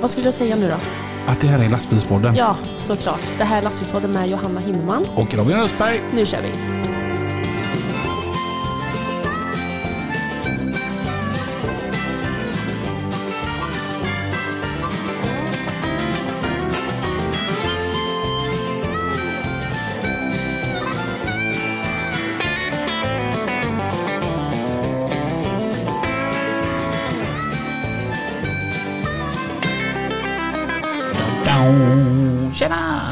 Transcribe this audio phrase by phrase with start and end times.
[0.00, 0.76] Vad skulle jag säga nu då?
[1.26, 2.34] Att det här är lastbilspodden.
[2.36, 3.20] Ja, såklart.
[3.38, 5.06] Det här är Lastbilspodden med Johanna Himmelman.
[5.14, 6.00] Och Robin Östberg.
[6.14, 6.83] Nu kör vi!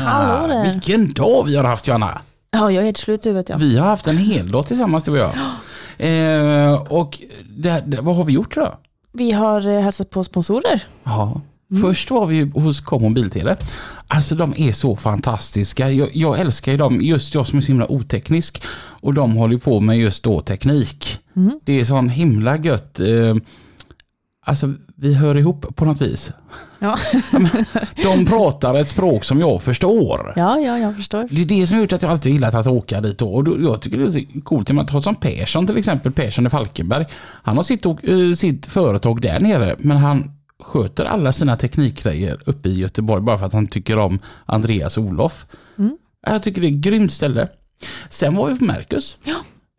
[0.05, 0.73] Hallå där.
[0.73, 2.21] Vilken dag vi har haft Johanna.
[2.51, 3.57] Ja, jag är helt slut i huvudet ja.
[3.57, 5.31] Vi har haft en hel dag tillsammans du och jag.
[5.99, 7.19] Eh, och
[7.57, 8.75] det, det, vad har vi gjort då?
[9.13, 10.83] Vi har eh, hälsat på sponsorer.
[11.05, 11.41] Ja.
[11.81, 13.57] Först var vi hos Kom Mobiltele.
[14.09, 15.91] Alltså de är så fantastiska.
[15.91, 18.63] Jag, jag älskar ju dem, just jag som är så himla oteknisk.
[18.77, 21.19] Och de håller på med just då teknik.
[21.65, 23.01] Det är sån himla gött.
[23.01, 23.35] Eh,
[24.47, 26.33] alltså vi hör ihop på något vis.
[26.79, 26.97] Ja,
[28.03, 30.33] De pratar ett språk som jag förstår.
[30.37, 31.29] ja, ja jag förstår.
[31.31, 33.35] Det är det som har gjort att jag alltid gillat att åka dit då.
[33.35, 36.51] och då, jag tycker det är coolt att ta som Persson till exempel, Persson i
[36.51, 37.07] Falkenberg.
[37.43, 40.31] Han har sitt, och- eh, sitt företag där nere men han
[40.63, 45.47] sköter alla sina teknikgrejer uppe i Göteborg bara för att han tycker om Andreas Olof.
[46.27, 47.49] Jag tycker det är ett grymt ställe.
[48.09, 49.19] Sen var vi på Mercus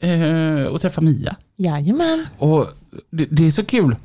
[0.04, 1.36] eh, och träffade Mia.
[1.58, 2.26] Jajamän.
[2.38, 2.68] Och
[3.12, 3.96] det, det är så kul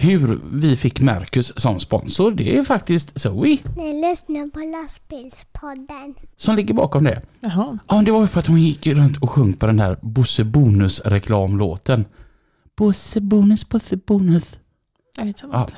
[0.00, 2.30] hur vi fick Mercus som sponsor.
[2.30, 6.14] Det är faktiskt Zoe Ni lyssnar på lastbilspodden.
[6.36, 7.22] som ligger bakom det.
[7.40, 7.78] Jaha.
[7.88, 10.44] Ja, det var ju för att hon gick runt och sjöng på den där Bosse
[10.44, 12.04] Bonus reklamlåten.
[12.76, 14.58] Bosse Bonus, Bosse Bonus.
[15.18, 15.56] Jag vet inte.
[15.56, 15.68] Ja.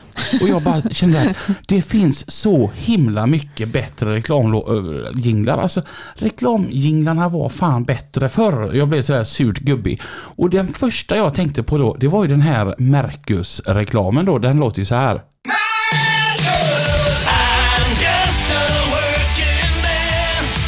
[0.40, 1.36] Och jag bara kände att
[1.68, 5.58] det finns så himla mycket bättre reklamjinglar.
[5.58, 5.82] Alltså
[6.14, 8.74] reklamjinglarna var fan bättre förr.
[8.74, 10.02] Jag blev sådär surt gubbig.
[10.36, 14.38] Och den första jag tänkte på då, det var ju den här Mercus-reklamen då.
[14.38, 15.22] Den låter ju så här.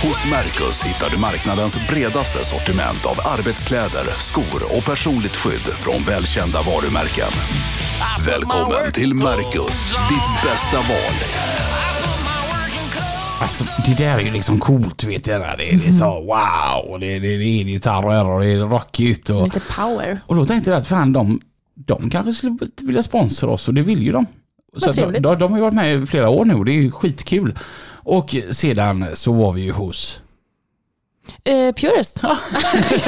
[0.03, 6.62] Hos Mercus hittar du marknadens bredaste sortiment av arbetskläder, skor och personligt skydd från välkända
[6.62, 7.32] varumärken.
[8.26, 11.14] Välkommen till Mercus, ditt bästa val.
[13.40, 15.40] Alltså det där är ju liksom coolt vet jag.
[15.40, 17.00] Det är, det är så wow.
[17.00, 19.30] Det, det, det är gitarrer och det är rockigt.
[19.30, 20.20] Och, Lite power.
[20.26, 21.40] Och då tänkte jag att fan de,
[21.74, 24.26] de kanske skulle vilja sponsra oss och det vill ju de.
[24.78, 25.22] Så att de, trevligt.
[25.22, 27.58] de, de har ju varit med i flera år nu och det är ju skitkul.
[28.04, 30.19] Och sedan så var vi ju hos...
[31.44, 32.20] Eh, Purist.
[32.22, 32.28] jag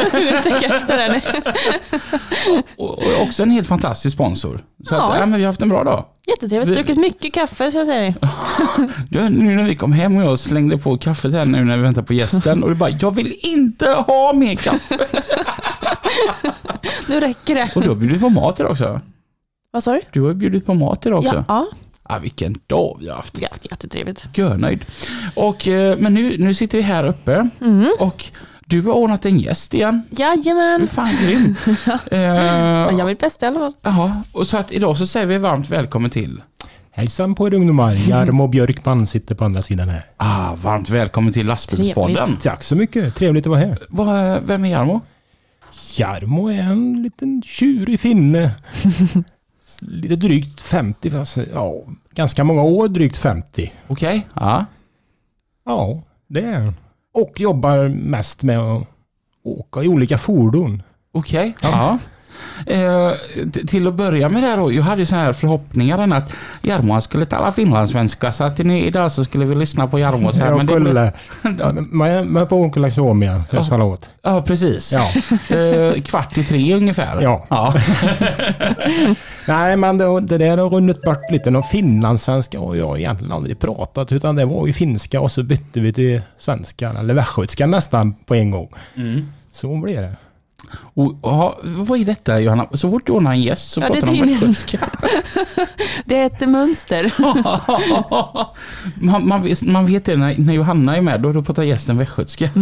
[0.05, 1.21] var tvungen att tänka efter den.
[2.77, 4.61] Och, och också en helt fantastisk sponsor.
[4.89, 5.13] Så Ja.
[5.13, 6.05] att, ja, men vi har haft en bra dag.
[6.27, 6.71] Jättetrevligt.
[6.71, 8.15] Vi- Druckit mycket kaffe så jag säger.
[9.11, 11.83] Ja, nu när vi kom hem och jag slängde på kaffet här nu när vi
[11.83, 14.99] väntar på gästen och det bara, jag vill inte ha mer kaffe.
[17.09, 17.71] Nu räcker det.
[17.77, 19.01] Och du har bjudit på mat idag också.
[19.71, 20.01] Vad sa du?
[20.13, 21.35] Du har bjudit på mat idag också.
[21.35, 21.67] Ja, ja.
[22.09, 23.39] Ja, vilken dag vi har haft.
[23.39, 24.27] Vi har haft jättetrevligt.
[24.35, 24.85] Görnöjd.
[25.35, 27.49] Och, eh, men nu, nu sitter vi här uppe
[27.99, 28.25] och
[28.67, 30.03] du har ordnat en gäst igen.
[30.11, 30.89] Du är Jajamän.
[30.89, 31.57] fan grym.
[32.11, 33.73] Men eh, jag vill bästa i alla fall.
[33.83, 36.43] jaha, och så att idag så säger vi varmt välkommen till.
[36.91, 37.95] Hejsan på er ungdomar.
[37.95, 40.03] Jarmo Björkman sitter på andra sidan här.
[40.17, 42.37] Ah, varmt välkommen till Lastbilspodden.
[42.37, 43.15] Tack så mycket.
[43.15, 43.79] Trevligt att vara här.
[43.89, 45.01] Vad- Vem är Jarmo?
[45.99, 48.51] Jarmo är en liten tjurig finne.
[49.81, 51.75] Lite drygt 50, fast, ja,
[52.15, 53.73] ganska många år drygt 50.
[53.87, 54.65] Okej, ja.
[55.67, 56.75] Ja, det är han.
[57.15, 58.89] Och jobbar mest med att
[59.43, 60.83] åka i olika fordon.
[61.13, 61.99] Okej, ja.
[62.67, 63.11] Eh,
[63.67, 67.27] till att börja med det här då, jag hade så här förhoppningar att Jarmo skulle
[67.27, 70.47] tala finlandssvenska så att ni, idag så skulle vi lyssna på Jarmo så här.
[70.47, 71.11] Jag Men det blev,
[71.43, 71.73] kulle.
[71.91, 73.45] Men är på Onkel Suomia.
[73.51, 74.11] Jag ska åt.
[74.23, 74.93] ja, precis.
[74.93, 75.11] Ja.
[75.55, 77.23] Eh, kvart i tre ungefär.
[77.23, 77.47] Ja.
[77.51, 77.75] ja.
[79.49, 81.51] Nej, men det, det där har runnit bort lite.
[81.51, 85.81] Någon finlandssvenska har jag egentligen aldrig pratat, utan det var ju finska och så bytte
[85.81, 88.69] vi till svenska, eller västgötska nästan på en gång.
[89.53, 90.17] Så blev det.
[90.73, 92.67] Och, ja, vad är detta Johanna?
[92.73, 94.79] Så fort du ordnar en gäst så Ja, pratar de västgötska.
[96.05, 97.13] Det är ett mönster.
[99.05, 101.99] man, man, vet- man vet det när, när Johanna är med, då, då pratar gästen
[101.99, 102.51] västgötska.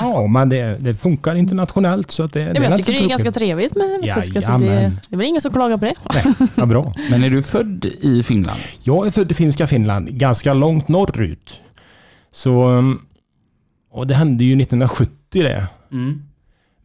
[0.00, 3.08] Ja, men det, det funkar internationellt så att det, Ja, det jag tycker det är
[3.08, 4.42] ganska trevligt med västgötska.
[4.42, 4.66] Så det,
[5.08, 5.94] det är väl ingen som klagar på det.
[6.14, 6.94] Nej, vad bra.
[7.10, 8.60] Men är du född i Finland?
[8.82, 11.60] Jag är född i finska Finland, ganska långt norrut.
[12.32, 12.82] Så...
[13.92, 15.66] Och det hände ju 1970 det.
[15.92, 16.22] Mm.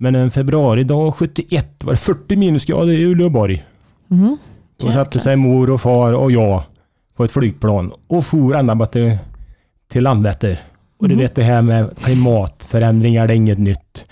[0.01, 3.63] Men en februaridag 71 var det 40 minusgrader i Uleåborg.
[4.11, 4.37] Mm.
[4.81, 6.63] Då satte sig mor och far och jag
[7.15, 9.17] på ett flygplan och for ända till,
[9.91, 10.59] till Landvetter.
[10.99, 14.05] Och du vet det här med klimatförändringar, det är inget nytt.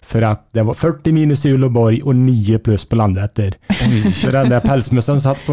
[0.00, 3.54] För att det var 40 minus i Uleåborg och 9 plus på Landvetter.
[4.10, 5.52] Så den där pälsmössan satt på,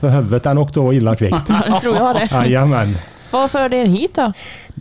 [0.00, 1.36] på huvudet, den åkte av illa kvickt.
[1.48, 2.28] Ja, det tror jag det.
[2.32, 2.96] Jajamän.
[3.30, 4.32] Vad förde er hit då?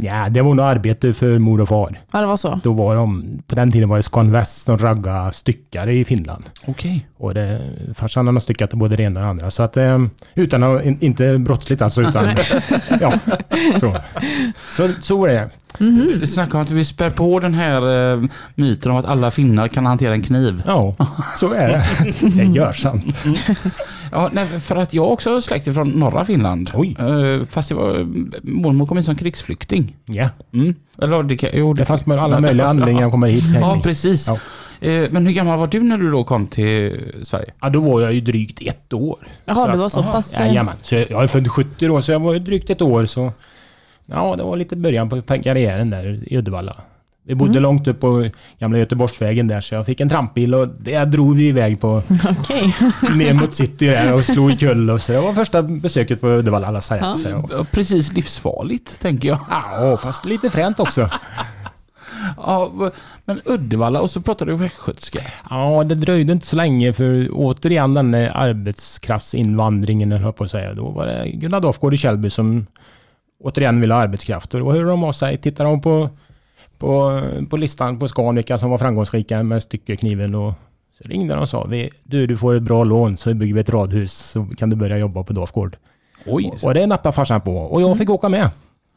[0.02, 2.00] Ja, det var nog arbete för mor och far.
[2.12, 2.60] Ja, det var så.
[2.64, 6.44] Då var de, på den tiden var det Scan Väst som raggade styckare i Finland.
[6.66, 7.08] Okej.
[7.18, 7.62] Och det,
[7.96, 9.52] farsan har styckat både det ena och det andra.
[9.52, 10.00] Så att, eh,
[10.36, 12.28] utan att, in, inte brottsligt alltså, utan
[13.02, 13.14] ja,
[13.80, 13.96] så.
[14.78, 15.50] Så, så var det.
[16.20, 18.24] Vi snackar om att vi spär på den här eh,
[18.56, 20.64] myten om att alla finnar kan hantera en kniv.
[20.66, 20.96] Ja,
[21.36, 21.86] så är det.
[22.36, 23.26] Det gör sant.
[24.12, 26.72] Ja, nej, för att jag också är släkt från norra Finland.
[26.74, 26.96] Oj.
[27.00, 28.08] Eh, fast det var,
[28.42, 29.89] mormor kom hit som krigsflykting.
[30.06, 30.76] Ja, Mm.
[31.02, 33.44] Eller det, kan- jo, det fanns med alla möjliga anledningar att komma hit.
[33.62, 34.28] Ja, precis.
[34.28, 34.38] Ja.
[34.88, 37.52] Eh, Men hur gammal var du när du då kom till Sverige?
[37.62, 39.28] Ja, då var jag ju drygt ett år.
[39.46, 40.34] Jaha, det var så pass...
[40.34, 40.74] Jajamän.
[40.82, 43.06] Så jag jag är född 70 då, så jag var ju drygt ett år.
[43.06, 43.32] Så
[44.06, 46.76] ja, det var lite början på karriären där i Uddevalla.
[47.30, 47.64] Vi bodde Mm.
[47.64, 48.30] långt upp på
[48.60, 52.02] gamla Göteborgsvägen där, så jag fick en trampbil och det drog vi iväg på
[52.40, 52.76] Okej.
[53.16, 55.12] ner mot city där och slog i kull och så.
[55.12, 57.26] Det var första besöket på Uddevalla lasarett.
[57.50, 57.66] Ja.
[57.72, 59.40] Precis livsfarligt, tänker jag.
[59.50, 61.10] Ja, fast lite fränt också.
[62.38, 62.72] Ja,
[63.26, 65.20] men Uddevalla och så pratar du västgötska.
[65.50, 70.74] Ja, det dröjde inte så länge för återigen den arbetskraftsinvandringen, höll på att säga.
[70.74, 72.68] Då var det Gunnar Dafgård i Källby som
[73.44, 74.54] återigen ville ha arbetskraft.
[74.54, 75.38] Och då hörde de av sig.
[75.38, 76.10] Tittade de på,
[76.80, 80.54] på, på listan på Scan vilka som var framgångsrika med styckekniven och
[81.02, 83.60] så ringde de och sa vi, du, du får ett bra lån så bygger vi
[83.62, 85.78] ett radhus så kan du börja jobba på Dafgård.
[86.26, 86.54] Oj.
[86.64, 88.50] Och det nappade farsan på och jag fick åka med.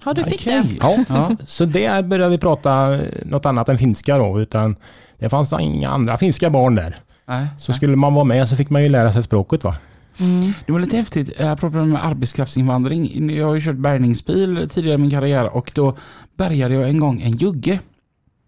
[0.05, 0.63] Ja, du fick Okej.
[0.63, 0.77] det.
[0.81, 1.37] Ja, Ja.
[1.47, 4.77] så där började vi prata något annat än finska då, utan
[5.19, 6.97] det fanns inga andra finska barn där.
[7.27, 9.77] Nej, Så skulle man vara med så fick man ju lära sig språket va.
[10.21, 10.53] Mm.
[10.67, 13.31] Det var lite häftigt, eh, apropå med arbetskraftsinvandring.
[13.37, 15.97] Jag har ju kört bärgningsbil tidigare i min karriär och då
[16.37, 17.81] bärgade jag en gång en jugge.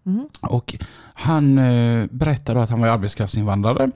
[0.05, 0.27] Mm.
[0.41, 0.75] Och
[1.13, 3.91] han eh, berättade att han var arbetskraftsinvandrare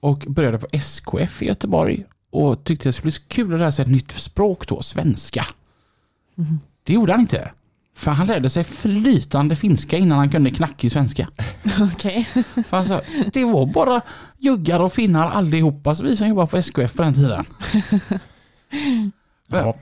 [0.00, 3.72] och började på SKF i Göteborg och tyckte det skulle bli så kul att lära
[3.72, 5.46] sig ett nytt språk då, svenska.
[6.84, 7.50] Det gjorde han inte.
[8.00, 11.28] För han lärde sig flytande finska innan han kunde knackig svenska.
[11.94, 12.28] Okej.
[12.68, 13.00] För han sa,
[13.32, 14.00] det var bara
[14.38, 17.44] juggar och finnar allihopa så vi som jobbade på SKF på den tiden.
[19.48, 19.74] Ja,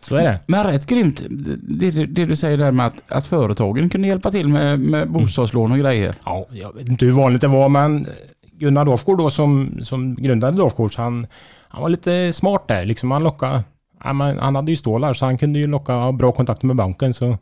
[0.00, 0.40] så är det.
[0.46, 4.48] Men rätt grymt, det, det, du säger där med att, att företagen kunde hjälpa till
[4.48, 6.14] med, med bostadslån och grejer.
[6.24, 8.06] Ja, jag vet inte hur vanligt det var men
[8.52, 11.26] Gunnar Dafgård då som, som grundade Dafgårds han,
[11.68, 12.84] han var lite smart där.
[12.84, 13.62] Liksom han lockade,
[13.98, 17.14] han hade ju stålar så han kunde ju locka bra kontakter med banken.
[17.14, 17.38] Så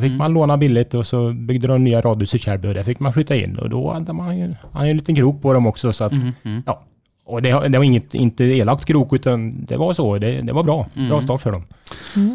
[0.00, 0.18] då fick Mm.
[0.18, 3.12] man låna billigt och så byggde de nya radhus i Kärrby och där fick man
[3.12, 3.58] flytta in.
[3.58, 5.92] Och då hade man ju, hade en liten krok på dem också.
[5.92, 6.62] Så att, Mm.
[6.66, 6.82] ja.
[7.24, 10.18] Och det, det var inget, inte elakt krok utan det var så.
[10.18, 10.86] Det, det var bra.
[10.94, 11.20] Bra Mm.
[11.22, 11.64] start för dem.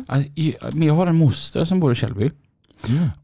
[0.07, 2.31] Alltså, jag- men jag har en moster som bor i Källby.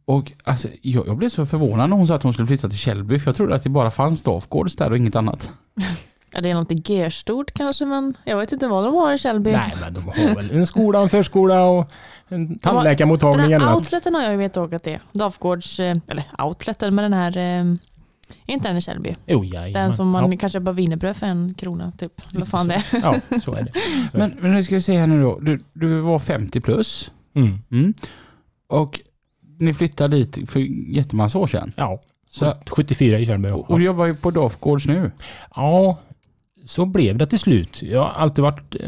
[0.06, 2.78] Och alltså, jag, jag blev så förvånad när hon sa att hon skulle flytta till
[2.78, 5.52] Källby för jag trodde att det bara fanns Dafgårds där och inget annat.
[6.34, 9.52] Ja, det är något G-stort kanske, men jag vet inte vad de har i Källby.
[9.52, 11.92] Nej men de har väl en skola, en förskola och
[12.28, 15.00] en Den tandläkarmottagning eller här outleten har jag ju vetat åkat till.
[15.12, 17.66] Dafgårds, eh, eller outleten, men den här, eh,
[18.46, 19.16] inte den i Källby.
[19.26, 19.74] Jo, jajamän.
[19.74, 20.38] Den som man ja.
[20.38, 22.22] kan köpa wienerbröd för en krona typ.
[22.34, 22.84] Vad fan det är.
[23.04, 23.72] Ja, så är det.
[24.12, 24.18] Så.
[24.18, 25.40] Men, men nu ska vi se här nu då.
[25.40, 27.12] Du, du var 50 plus.
[27.36, 27.58] Mm.
[27.72, 27.94] Mm.
[28.68, 29.00] Och
[29.60, 30.60] ni flyttade dit för
[30.96, 31.74] jättemassa år sedan.
[31.78, 33.50] Ja, Så, 74 i Kärrby.
[33.50, 35.12] och du jobbar ju på Dafgårds nu.
[35.56, 36.00] Ja,
[36.66, 37.82] så blev det till slut.
[37.82, 38.88] Jag har alltid varit eh,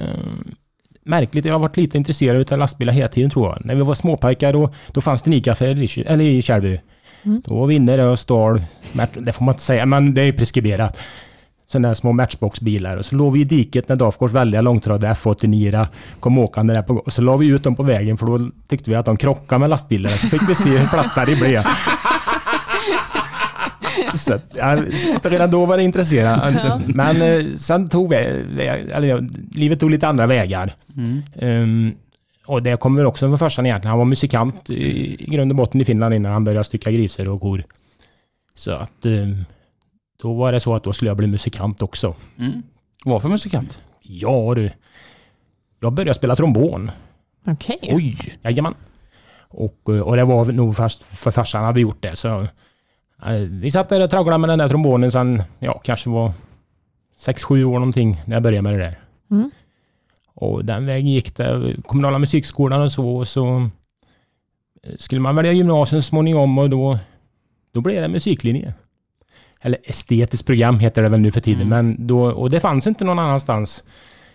[1.04, 1.46] märkligt.
[1.46, 3.66] Jag har varit lite intresserad av lastbilar hela tiden tror jag.
[3.66, 6.80] När vi var småpojkar då, då fanns det Lis- eller i Kärrby.
[7.24, 7.42] Mm.
[7.46, 8.62] Då var vi inne där och stal,
[9.14, 10.98] det får man inte säga, men det är preskriberat.
[11.68, 12.98] Sådana där små matchboxbilar.
[12.98, 15.88] Och så låg vi i diket när Dafgårds väldiga långtradare F89
[16.20, 18.90] kom åkande där på Och så la vi ut dem på vägen för då tyckte
[18.90, 20.10] vi att de krockade med lastbilar.
[20.10, 21.64] Så fick vi se hur platta de blev.
[24.16, 24.78] Så, att, ja,
[25.22, 26.56] så redan då var det intresserad.
[26.64, 26.82] Ja.
[26.88, 29.20] Men eh, sen tog vi, eller, ja,
[29.56, 30.76] livet tog lite andra vägar.
[31.36, 31.92] Ehm,
[32.46, 33.90] och det kommer också från farsan egentligen.
[33.90, 37.30] Han var musikant i, i grund och botten i Finland innan han började stycka grisar
[37.30, 37.64] och kor.
[38.56, 39.46] Så att ehm,
[40.22, 42.16] då var det så att då skulle jag bli musikant också.
[42.40, 42.64] Mm.
[43.06, 43.82] Vad för musikant?
[44.02, 44.72] Ja du.
[45.80, 46.92] Jag började spela trombon.
[47.48, 47.80] Okej.
[47.82, 48.18] Oj!
[48.42, 48.74] Jajamän.
[49.50, 52.16] Och, eh, och det var nog fast för farsan hade gjort det.
[52.16, 52.48] Så,
[53.50, 56.32] vi satt där och tragglade med den där trombonen sen, ja kanske var
[57.26, 59.00] 6-7 år någonting när jag började med det där.
[59.32, 59.52] Mm.
[60.36, 61.76] Och den vägen gick det.
[61.86, 63.16] Kommunala musikskolan och så.
[63.16, 63.70] Och så
[64.84, 67.00] eh, skulle man välja gymnasium småningom och då,
[67.74, 68.74] då blev det musiklinje.
[69.62, 71.62] Eller estetiskt program heter det väl nu för tiden.
[71.62, 71.70] Mm.
[71.70, 73.84] Men då, och det fanns inte någon annanstans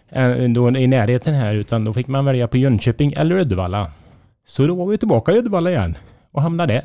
[0.08, 3.90] eh, då i närheten här utan då fick man välja på Jönköping eller Uddevalla.
[4.46, 5.94] Så då var vi tillbaka i Uddevalla igen
[6.30, 6.84] och hamnade där.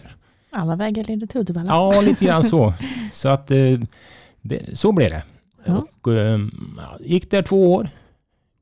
[0.54, 1.72] Alla vägar leder till Uddevalla.
[1.72, 2.74] Ja, lite grann så.
[3.12, 3.80] Så att eh,
[4.42, 5.24] det, så blev det.
[5.66, 5.86] Ja.
[6.02, 6.40] Och, eh,
[6.78, 7.90] ja, gick där två år.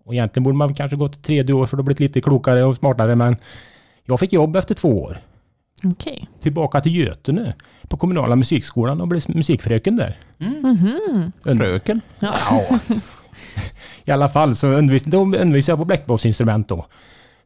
[0.05, 3.15] Och egentligen borde man kanske gått tredje år för då blivit lite klokare och smartare.
[3.15, 3.35] Men
[4.05, 5.17] jag fick jobb efter två år.
[5.83, 6.29] Okej.
[6.41, 7.53] Tillbaka till Götene
[7.87, 10.17] på kommunala musikskolan och blev musikfröken där.
[10.37, 11.31] Mhm.
[11.43, 12.01] Fröken.
[12.19, 12.35] Ja.
[12.49, 12.79] Ja.
[14.05, 16.85] I alla fall så undervis, då undervisade jag på bläckbollsinstrument då.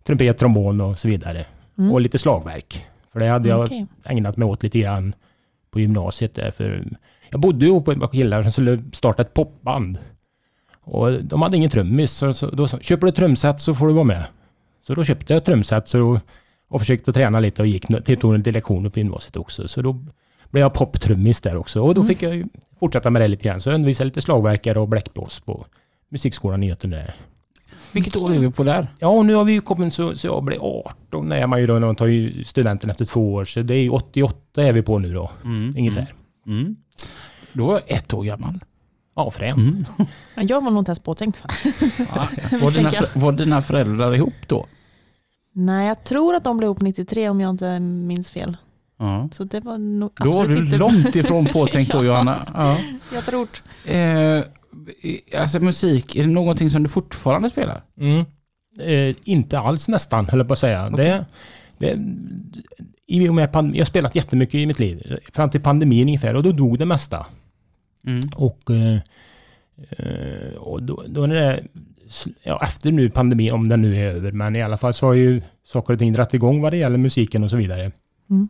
[0.04, 1.46] Trumpet, trombon och så vidare.
[1.78, 1.92] Mm.
[1.92, 2.86] Och lite slagverk.
[3.16, 3.86] För det hade jag Okej.
[4.06, 5.16] ägnat mig åt lite grann
[5.72, 6.52] på gymnasiet där.
[6.52, 6.84] För
[7.30, 9.98] jag bodde ju på ett par killar som skulle starta ett popband.
[10.82, 12.12] Och de hade ingen trummis.
[12.12, 14.26] Så, så då köper du ett trumset så får du vara med.
[14.82, 16.20] Så då köpte jag ett trumset så,
[16.68, 19.68] och försökte träna lite och gick till, tog lite lektioner på gymnasiet också.
[19.68, 19.94] Så då
[20.52, 21.82] blev jag poptrummis där också.
[21.82, 22.44] Och då fick jag
[22.80, 23.62] fortsätta med det lite grann.
[23.62, 25.66] Så jag undervisade lite slagverkare och bläckblås på
[26.10, 27.12] musikskolan i Göteborg.
[27.94, 28.88] Vilket år är vi på där?
[29.00, 31.66] Ja, och nu har vi ju kommit så, så jag blev 18 när man ju
[31.68, 33.46] då, när man tar ju studenten efter två år.
[33.46, 35.32] Så det är ju 88 är vi på nu då,
[35.78, 36.14] ungefär.
[36.48, 36.76] Mm.
[37.54, 38.60] Då var jag ett år gammal.
[39.16, 39.58] Ja, fränt.
[39.58, 39.86] Mm.
[40.36, 41.44] Ja, Jag var nog inte ens påtänkt.
[42.16, 42.28] Ja.
[42.62, 44.66] Var, dina, var dina föräldrar ihop då?
[45.54, 48.58] Nej, jag tror att de blev ihop 93 om jag inte minns fel.
[49.00, 49.30] Ja.
[49.34, 50.78] Så det var nog Då var absolut du inte...
[50.78, 52.52] långt ifrån påtänkt då Johanna.
[52.56, 52.78] Ja.
[53.14, 53.48] Jag tror.
[53.86, 54.44] Eh,
[55.36, 57.82] alltså musik, är det någonting som du fortfarande spelar?
[58.00, 58.26] Mm.
[58.82, 60.90] Eh, inte alls nästan, höll jag på att säga.
[60.90, 61.26] Det,
[61.78, 61.98] det,
[63.08, 65.20] i och med jag har spelat jättemycket i mitt liv.
[65.34, 67.26] Fram till pandemin ungefär och då dog det mesta.
[68.08, 68.20] Mm.
[68.36, 71.64] Och, eh, och då, då när det,
[72.44, 75.14] ja, efter nu pandemin, om den nu är över, men i alla fall så har
[75.14, 77.92] ju saker och ting dragit igång vad det gäller musiken och så vidare.
[78.30, 78.48] Mm.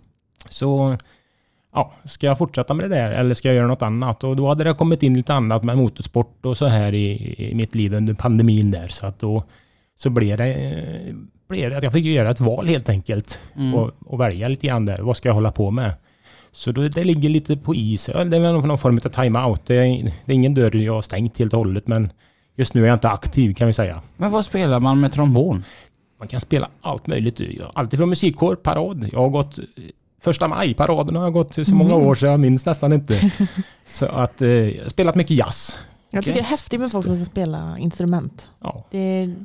[0.50, 0.98] Så
[1.76, 4.24] ja, ska jag fortsätta med det där eller ska jag göra något annat?
[4.24, 7.56] Och då hade det kommit in lite annat med motorsport och så här i, i
[7.56, 8.88] mitt liv under pandemin där.
[8.88, 9.44] Så att då
[9.96, 10.76] så blev det,
[11.50, 13.40] blev det att jag fick göra ett val helt enkelt.
[13.56, 13.76] Mm.
[13.76, 15.02] Och, och välja lite grann där.
[15.02, 15.94] Vad ska jag hålla på med?
[16.52, 18.06] Så då, det ligger lite på is.
[18.06, 19.62] Det är någon form av time-out.
[19.66, 22.12] Det är, det är ingen dörr jag har stängt helt och hållet men
[22.56, 24.02] just nu är jag inte aktiv kan vi säga.
[24.18, 25.64] Men vad spelar man med trombon?
[26.20, 27.42] Man kan spela allt möjligt.
[27.74, 29.10] Alltid från musikkår, parad.
[29.12, 29.60] Jag har gått
[30.26, 33.32] Första maj-paraden har jag gått så många år så jag minns nästan inte.
[33.86, 35.80] Så att eh, jag har spelat mycket jazz.
[36.12, 38.50] Jag tycker det är häftigt med folk som kan spela instrument.
[38.62, 39.36] Ja, Det är,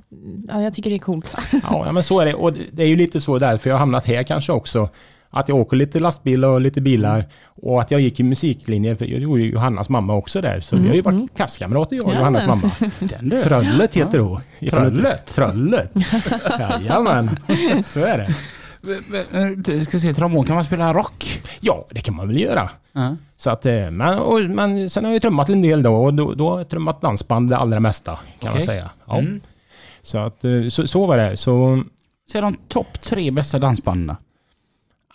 [0.49, 1.35] ja, jag tycker det är coolt.
[1.53, 2.35] ja ja, men så är det.
[2.35, 4.89] Och det- det är ju lite så därför jag har hamnat här kanske också.
[5.31, 7.25] Att jag åker lite lastbil och lite bilar.
[7.63, 10.61] Och att jag gick i musiklinjen, för jag gjorde ju Johannas mamma också där.
[10.61, 12.59] Så vi har ju varit klasskamrater jag och Ja, Johannas men.
[12.59, 12.71] mamma.
[13.29, 13.41] Den.
[13.41, 14.41] Tröllet heter hon.
[14.71, 15.27] Tröllet?
[15.27, 15.93] Tröllet.
[16.59, 17.31] Jajamän,
[17.85, 18.35] så är det.
[19.67, 21.41] Jag ska se, trombon, kan man spela rock?
[21.61, 22.71] Ja, det kan man väl göra.
[22.93, 23.17] Ja.
[23.37, 26.35] Så att, eh, men, och, men sen har jag trummat en del då och då,
[26.35, 28.67] då har jag trummat dansband det allra mesta kan man Okej.
[28.67, 28.91] säga.
[29.07, 29.19] Ja.
[29.19, 29.41] Mm.
[30.03, 31.37] Så att eh, så, så var det.
[31.37, 31.83] Så
[32.33, 34.17] Säg de topp tre bästa dansbanden.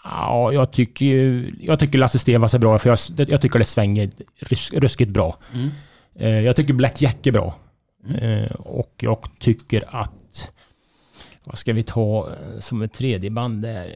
[0.03, 4.10] ja, jag tycker jag tycker Lasse Stefans är bra för jag, jag tycker det svänger
[4.39, 5.38] rus, ruskigt bra.
[5.53, 5.69] Mm.
[6.15, 7.55] Eh, jag tycker Black Jack är bra.
[8.22, 10.51] Eh, och jag tycker att
[11.46, 13.96] vad ska vi ta eh, som ett tredje band där?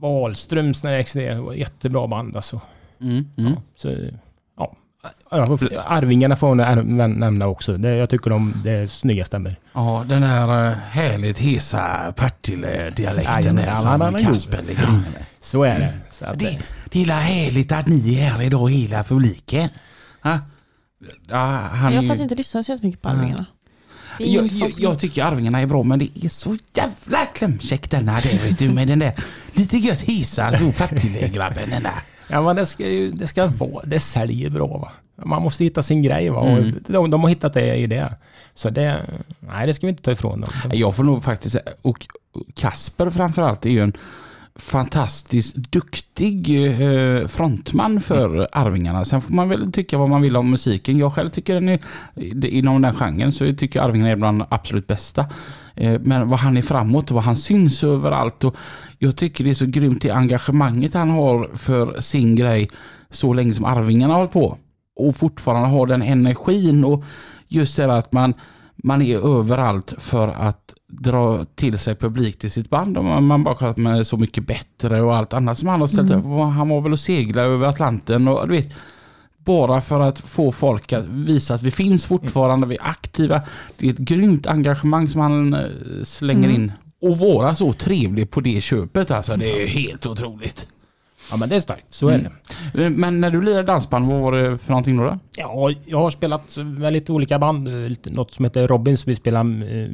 [0.00, 2.60] Wahlströms när det var ett jättebra band alltså.
[3.00, 3.24] Mm.
[3.38, 3.52] Mm.
[3.76, 3.94] Så,
[4.56, 4.76] ja.
[5.30, 7.76] Ja, Arvingarna får jag nä- nämna också.
[7.76, 9.56] Det, jag tycker de det är snygga stämmer.
[9.72, 14.22] Ja, den där eh, härligt hesa Partille-dialekten där ja, som är.
[14.24, 15.24] Kasper ligger inne med.
[15.40, 15.92] Så är det.
[16.10, 16.58] Så att, Det,
[16.90, 19.68] det är la härligt att ni är här idag, hela publiken.
[20.22, 20.38] Ha?
[21.28, 23.08] Ja, han Jag är har faktiskt inte lyssnat så mycket på.
[23.08, 23.38] Arvingarna.
[23.40, 23.61] Är
[24.18, 28.38] jag, jag, jag tycker Arvingarna är bra men det är så jävla klämkäck denna där
[28.38, 29.14] vet du med den där
[29.52, 32.02] lite gött hisa så Partille-grabben den där.
[32.28, 34.92] ja, men det ska ju det ska vara, det säljer bra va.
[35.24, 36.48] Man måste hitta sin grej va.
[36.48, 36.74] Mm.
[36.86, 38.16] Och de, de har hittat det i det.
[38.54, 39.06] Så det,
[39.40, 40.50] nej det ska vi inte ta ifrån dem.
[40.72, 42.06] Jag får nog faktiskt och
[42.54, 43.92] Kasper framförallt är ju en
[44.56, 49.04] fantastiskt duktig eh, frontman för Arvingarna.
[49.04, 50.98] Sen får man väl tycka vad man vill om musiken.
[50.98, 51.78] Jag själv tycker den är,
[52.46, 55.26] inom den genren så tycker jag Arvingarna är bland de absolut bästa.
[55.74, 58.56] Eh, Men vad han är framåt och vad han syns överallt och
[58.98, 62.70] jag tycker det är så grymt det engagemanget han har för sin grej
[63.10, 64.58] så länge som Arvingarna har hållit på.
[64.96, 67.04] Och fortfarande har den energin och
[67.48, 68.34] just det att man
[68.76, 72.98] man är överallt för att dra till sig publik till sitt band.
[72.98, 75.80] Och man, bara kollar att man är så mycket bättre och allt annat som han
[75.80, 76.24] har ställt upp.
[76.24, 78.74] Och Han var väl och segla över Atlanten och du vet
[79.44, 83.40] bara för att få folk att visa att vi finns fortfarande, vi är aktiva.
[83.76, 85.60] Det är ett grymt engagemang som han eh,
[86.04, 86.72] slänger in.
[87.00, 90.68] Och vara så trevlig på det köpet alltså, det är helt otroligt.
[91.30, 92.32] Ja men det är starkt, så är Mm.
[92.74, 92.84] det.
[92.84, 95.04] Eh, Men när du lirade dansband, vad var det för någonting då?
[95.04, 95.18] då?
[95.36, 97.68] Ja, jag har spelat med lite olika band.
[97.68, 99.06] eh, lite- Något som heter Robins.
[99.08, 99.50] Vi spelade,
[99.82, 99.88] eh,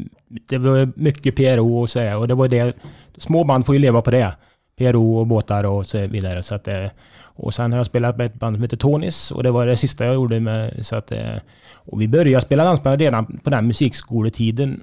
[0.49, 2.77] det var mycket PRO och så här, och det var det.
[3.17, 4.37] Små band får ju leva på det.
[4.79, 6.43] PRO och båtar och så vidare.
[6.43, 6.87] Så att, eh,
[7.21, 9.77] och sen har jag spelat med ett band som heter Tonis och det var det
[9.77, 10.87] sista jag gjorde med...
[10.87, 11.35] Så att, eh,
[11.75, 14.81] och vi började spela dansband redan på den musikskoletiden.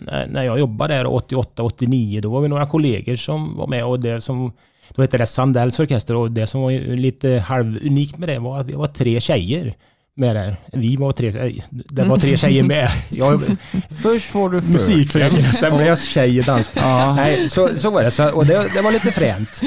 [0.00, 4.00] När, när jag jobbade där 88-89, då var vi några kollegor som var med och
[4.00, 4.52] det som...
[4.96, 8.60] Då hette det Sandells orkester och det som var ju lite halvunikt med det var
[8.60, 9.74] att vi var tre tjejer
[10.14, 10.56] med det.
[10.72, 12.88] Vi var tre, eh, det var tre tjejer med.
[13.10, 13.42] Jag,
[14.02, 16.70] Först får du musikfröken, sen blev jag tjej i dans.
[17.16, 18.10] Nej, så, så var det.
[18.10, 19.60] Så, och det, det var lite fränt.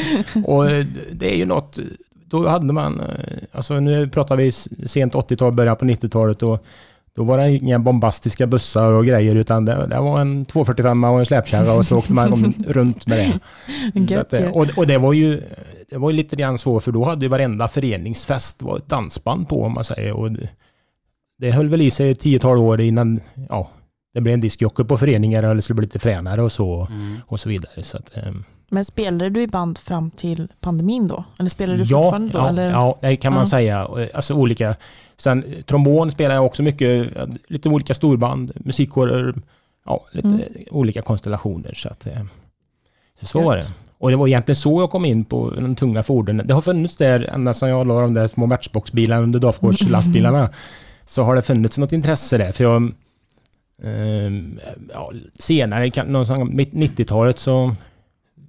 [0.45, 0.65] Och
[1.12, 1.79] det är ju något,
[2.25, 3.05] då hade man, eh,
[3.51, 4.51] alltså nu pratar vi
[4.86, 6.65] sent 80-tal, början på 90-talet och
[7.19, 11.19] då var det inga bombastiska bussar och grejer utan det, det var en 245 och
[11.19, 13.39] en släpkärra och så åkte man runt med
[13.93, 13.99] det.
[13.99, 15.41] Gött att, och, och det var ju
[15.89, 19.63] det var lite grann så, för då hade ju varenda föreningsfest var ett dansband på
[19.63, 20.13] om man säger.
[20.13, 20.49] Och det,
[21.38, 23.69] det höll väl i sig ett tiotal år innan ja,
[24.13, 26.88] det blev en diskjockey på föreningar eller skulle bli lite fränare och så.
[27.25, 27.83] Och så vidare.
[27.83, 31.23] Så att, ehm, Men spelade du i band fram till pandemin då?
[31.39, 32.39] Eller spelade du ja, fortfarande då?
[32.39, 32.69] ja, eller?
[32.69, 33.49] ja, det kan man Ja.
[33.49, 33.88] säga.
[34.13, 34.75] Alltså olika.
[35.19, 39.33] Sen eh, trombon spelar jag också mycket, eh, lite olika storband, musikkårer,
[39.85, 40.41] ja, lite Mm.
[40.71, 41.73] olika konstellationer.
[41.73, 42.23] Så, att, eh,
[43.19, 43.73] så, så var det.
[43.97, 46.47] Och det var egentligen så jag kom in på de tunga fordonen.
[46.47, 50.49] Det har funnits där ända sedan jag la de där små matchboxbilarna under Dafgårds lastbilarna.
[51.05, 52.51] Så har det funnits något intresse där.
[52.51, 52.91] För jag,
[53.83, 54.59] ehm,
[54.93, 57.75] ja, senare, kan- någonstans mitt 90-talet så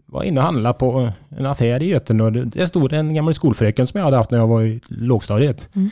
[0.06, 3.14] var jag inne och handlade på en affär i Göten och det- det stod en
[3.14, 5.68] gammal skolfröken som jag hade haft när jag var i lågstadiet.
[5.76, 5.90] Mm.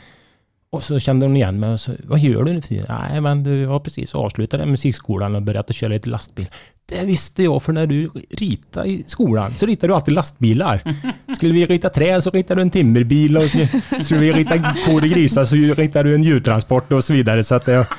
[0.71, 2.85] Och så kände hon igen mig och så, vad gör du nu för tiden?
[3.11, 6.47] Nej men du har precis avslutat den musikskolan och börjat att köra lite lastbil.
[6.85, 10.81] Det visste jag för när du ritade i skolan så ritade du alltid lastbilar.
[11.35, 13.67] Skulle vi rita träd så ritade du en timmerbil och så
[14.03, 17.43] skulle vi rita kor och grisar så ritade du en djurtransport och så vidare.
[17.43, 17.93] Så att det, så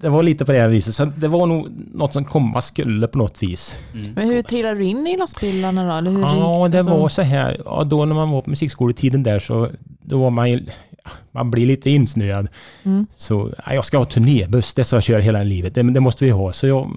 [0.00, 0.94] det var lite på det här viset.
[0.94, 3.76] Så det var nog något som komma skulle på något vis.
[4.14, 5.92] Men hur trillade du in i lastbilarna då?
[5.92, 6.96] Eller hur Ja, det alltså?
[6.96, 7.62] var så här.
[7.64, 9.68] Ja, då när man var på musikskoletiden där så
[10.02, 10.66] då var man ju,
[11.30, 12.48] man blir lite insnöad.
[12.82, 13.06] Mm.
[13.16, 15.74] Så ja, jag ska ha turnébuss, det ska jag köra hela livet.
[15.74, 16.52] Det, det måste vi ha.
[16.52, 16.90] Så jag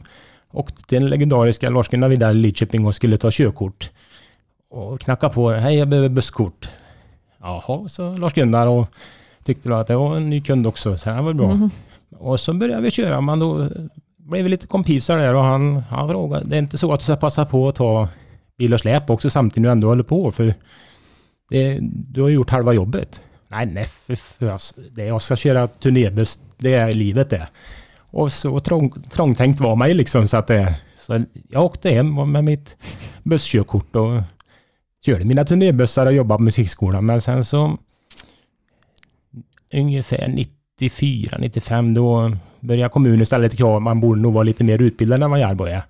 [0.52, 3.90] åkte till den legendariska Lars-Gunnar Widell i Lidköping och skulle ta körkort.
[4.70, 5.52] Och knacka på.
[5.52, 6.70] Hej, jag behöver busskort.
[7.42, 8.88] Jaha, så Lars-Gunnar och
[9.44, 10.98] tyckte då att det var en ny kund också.
[10.98, 11.54] Så det var bra.
[11.54, 11.70] Mhm.
[12.18, 13.70] Och så började vi köra, men då
[14.18, 17.04] blev vi lite kompisar där och han, han frågade, det är inte så att du
[17.04, 18.10] ska passa på att ta
[18.58, 20.54] bil och släp också samtidigt när du ändå håller på för
[21.50, 23.22] det, du har gjort halva jobbet.
[23.48, 24.60] Nej, nej, för, för,
[24.92, 27.48] det jag ska köra turnébuss, det är livet det.
[27.98, 32.32] Och så trång, trångtänkt var man ju liksom så att det, så jag åkte hem
[32.32, 32.76] med mitt
[33.24, 34.22] busskörkort och
[35.06, 37.06] körde mina turnébussar och jobbade på musikskolan.
[37.06, 37.78] Men sen så
[39.74, 40.63] ungefär 90.
[40.80, 43.82] 94, 95 då började kommunen ställa lite krav.
[43.82, 45.84] Man borde nog vara lite mer utbildad än vad Jarbo är.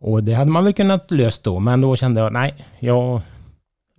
[0.00, 3.20] Och det hade man väl kunnat löst då, men då kände jag nej, jag,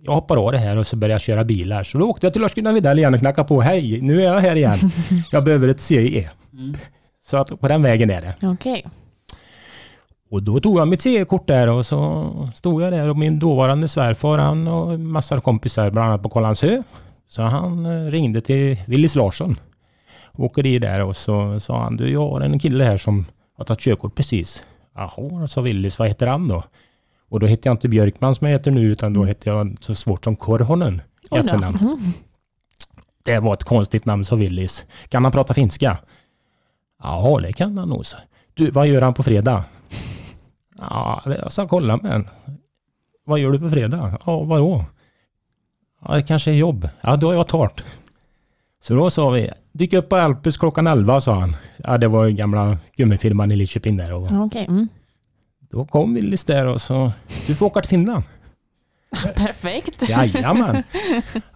[0.02, 1.82] jag hoppar av det här och så började jag köra bilar.
[1.82, 3.60] Så då åkte jag till Lars-Gunnar Widell igen och knackade på.
[3.60, 4.78] Hej, nu är jag här igen.
[5.30, 6.30] Jag behöver ett CE.
[7.24, 8.46] Så att på den vägen är det.
[8.46, 8.86] Okej.
[10.30, 13.88] Och då tog jag mitt CE-kort där och så stod jag där och min dåvarande
[13.88, 16.82] svärfar han och massa kompisar bland annat på Kållandsö.
[17.28, 19.56] Så han eh, ringde till Willis Larsson.
[20.40, 23.26] Åker i där och så sa han du jag har en kille här som
[23.56, 24.66] har tagit körkort precis.
[24.94, 26.62] Jaha, sa Willis, vad heter han då?
[27.28, 29.94] Och då hette jag inte Björkman som jag heter nu utan då hette jag så
[29.94, 31.78] svårt som Korhonen i efternamn.
[31.80, 32.12] Mhm.
[33.22, 34.86] Det var ett konstigt namn sa Willis.
[35.08, 35.98] Kan han prata finska?
[37.02, 38.06] Ja, det kan han nog.
[38.06, 38.16] sa.
[38.54, 39.64] Du, vad gör han på fredag?
[40.78, 42.28] Ja, jag ska kolla med en.
[43.24, 44.18] Vad gör du på fredag?
[44.26, 44.84] Ja, vadå?
[46.04, 46.88] Ja, det kanske är jobb.
[47.00, 47.84] Ja, då har jag tart.
[48.82, 51.56] Så då sa vi, dyk upp på Alpes klockan 11, sa han.
[51.76, 54.12] Ja, det var ju gamla gummifirman i Lidköping där.
[54.12, 54.64] Och Ja, Okej.
[54.68, 54.88] Mm.
[55.70, 57.12] då kom Willis där och så,
[57.46, 58.24] du får åka till Finland.
[59.34, 60.08] Perfekt.
[60.08, 60.82] Jajamän.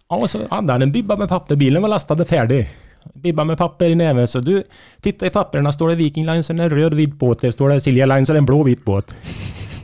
[0.09, 1.57] Ja, så hade han en bibba med papper.
[1.57, 2.71] Bilen var lastad och färdig.
[3.15, 4.29] Bibba med papper i näven.
[4.29, 4.63] Så du,
[5.01, 5.73] titta i papperna.
[5.73, 7.41] Står det Viking Line så är det en röd vit båt.
[7.41, 9.19] Det står det Silja Line så är det en blå vit båt.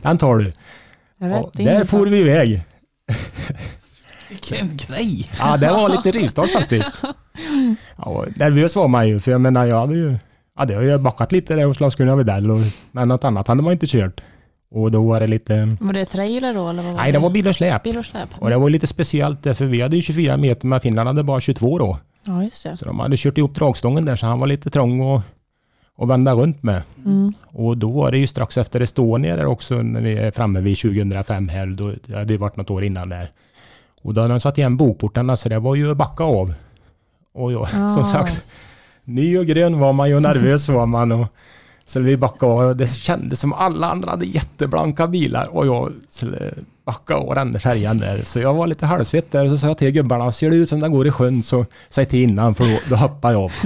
[0.01, 0.51] Den tar du.
[1.17, 1.65] Ja, Rätt in.
[1.65, 2.61] där for vi iväg.
[4.31, 5.29] Vilken grej!
[5.39, 6.93] Ja, det var lite rivstart faktiskt.
[7.97, 9.19] Ja, nervös var man ju.
[9.19, 10.15] För jag menar, jag hade ju...
[10.57, 12.51] Ja, det har jag backat lite där hos Lars-Gunnar Widell.
[12.51, 12.59] och-
[12.91, 14.21] Men något annat hade man inte kört.
[14.71, 15.77] Och då var det lite...
[15.81, 16.69] Var det trailer då?
[16.69, 17.83] Eller vad Nej, det var bil och släp.
[17.83, 18.29] bil och släp.
[18.39, 21.39] Och det var lite speciellt för vi hade ju 24 meter men Finland hade bara
[21.41, 21.97] 22 då.
[22.25, 22.77] Ja, just det.
[22.77, 25.21] Så de hade kört ihop dragstången där så han var lite trång och,
[25.95, 26.81] och vända runt med.
[27.05, 27.33] Mm.
[27.47, 30.77] Och då var det ju strax efter Estonia där också när vi är framme vid
[30.77, 31.65] 2005 här.
[31.67, 33.31] Då, det hade ju varit något år innan där.
[34.01, 36.53] Och då hade de satt igen bokportarna så det var ju att backa av.
[37.33, 37.89] Och jag, Ah.
[37.89, 38.45] som sagt,
[39.03, 41.11] ny och grön var man ju nervös var man.
[41.11, 41.27] Och
[41.85, 45.93] Så vi backade av och det kändes som alla andra hade jätteblanka bilar och jag
[46.09, 46.53] skulle
[46.85, 48.23] backa av den färjan där.
[48.23, 50.69] Så jag var lite halvsvett där och så sa jag till gubbarna, ser det ut
[50.69, 53.51] som den går i sjön så säg till innan för då, då hoppar jag av.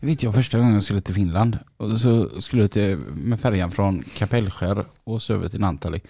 [0.00, 1.58] Jag vet jag första gången jag skulle till Finland.
[1.76, 6.00] Och så skulle jag till, med färjan från Kapellskär och så över till Naantali.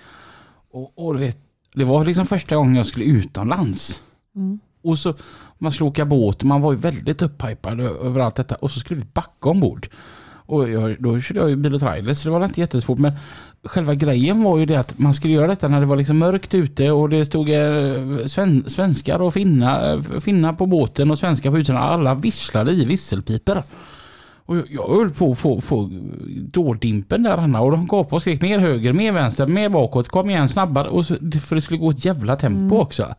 [0.70, 1.38] Och, och du vet,
[1.74, 4.00] det var liksom första gången jag skulle utomlands.
[4.36, 4.58] Mm.
[4.82, 5.14] Och så
[5.58, 8.54] man skulle åka båt och man var ju väldigt upphypad över allt detta.
[8.54, 9.88] Och så skulle vi backa ombord.
[10.46, 12.98] Och jag, då körde jag ju bil och trailer så det var inte jättesvårt.
[12.98, 13.12] Men
[13.64, 16.54] själva grejen var ju det att man skulle göra detta när det var liksom mörkt
[16.54, 21.58] ute och det stod eh, sven, svenskar och finna, finna på båten och svenskar på
[21.58, 21.82] utsidan.
[21.82, 23.62] Alla visslade i visselpiper.
[24.46, 25.90] Och jag- jag höll på att få, få
[26.40, 30.30] dårdimpen där Anna och de gapade och skrek mer höger, mer vänster, mer bakåt, kom
[30.30, 30.88] igen snabbare.
[30.88, 33.14] Och så, för det skulle gå ett jävla tempo också.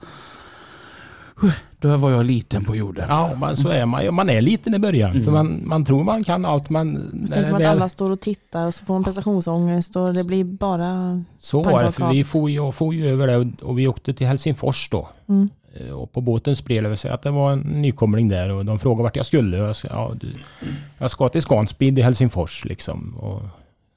[1.80, 3.06] Då var jag liten på jorden.
[3.10, 4.16] Ja, men så är man.
[4.16, 5.22] Man är liten i början.
[5.24, 6.96] För man, man tror man kan allt men...
[7.28, 10.14] Så tänker man att väl- alla står och tittar och så får man prestationsångest och
[10.14, 11.24] det blir bara...
[11.40, 14.14] Så var det, för vi får ju, får ju över det och- och vi åkte
[14.14, 15.08] till Helsingfors då.
[15.30, 15.50] Mm.
[15.80, 18.80] Eh, och på båten spred det sig att det var en nykomling där och de
[18.80, 19.58] frågade vart jag skulle.
[19.58, 20.34] Jag sa, ja, du,
[20.98, 23.16] jag ska till Scanspeed i Helsingfors liksom.
[23.20, 23.42] Och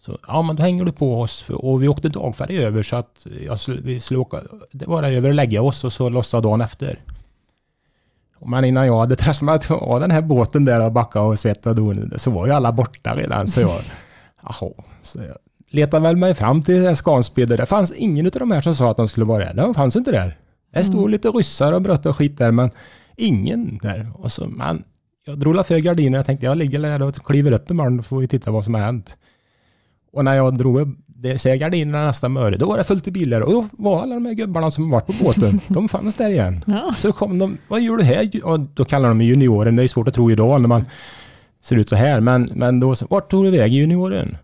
[0.01, 1.43] så, ja men då hänger du på oss.
[1.43, 4.41] För- Och vi åkte dagfärja över så att jag, vi skulle åka,
[4.73, 7.01] det var det över och lägga oss och så lossa dagen efter.
[8.47, 12.21] Men innan jag hade trasslat av den här båten där och backat och svettat och
[12.21, 13.47] så var ju alla borta redan.
[13.47, 13.81] Så jag,
[14.43, 14.71] jaha.
[15.03, 15.37] Så jag
[15.71, 17.49] letade väl mig fram till Scanspeed.
[17.49, 19.55] Det fanns ingen av de här som sa att de skulle vara där.
[19.55, 20.37] De fanns inte där.
[20.72, 22.70] Det stod lite ryssar och bröt och skit där men
[23.16, 24.07] ingen där.
[24.14, 24.85] Och så, men
[25.26, 28.20] jag drog för gardinerna jag tänkte jag ligger där och kliver upp imorgon och får
[28.20, 29.16] vi titta vad som har hänt.
[30.12, 33.11] Och när jag drog upp det, ser gardinerna nästa möre, då var det fullt i
[33.11, 36.31] bilar och då var alla de här gubbarna som varit på båten, de fanns där
[36.31, 36.64] igen.
[36.66, 36.94] Ja.
[36.96, 38.31] Så kom de, vad gör du här?
[38.44, 40.85] Och då kallar de mig junioren, det är svårt att tro idag när man
[41.62, 42.20] ser ut så här.
[42.20, 44.37] Men, men då, vart tog du vägen junioren?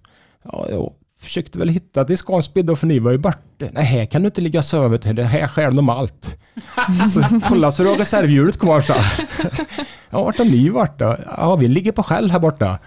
[0.44, 0.92] Ja, jag
[1.24, 3.38] försökte väl hitta till Scanspeed då, för ni var ju borta.
[3.72, 6.38] Nej, här kan du inte ligga och sova till, det här stjäl de allt.
[7.14, 8.94] så kolla så du har reservhjulet kvar så.
[10.10, 11.16] ja, vart har ni varit då?
[11.36, 12.78] Ja, vi ligger på skäll här borta.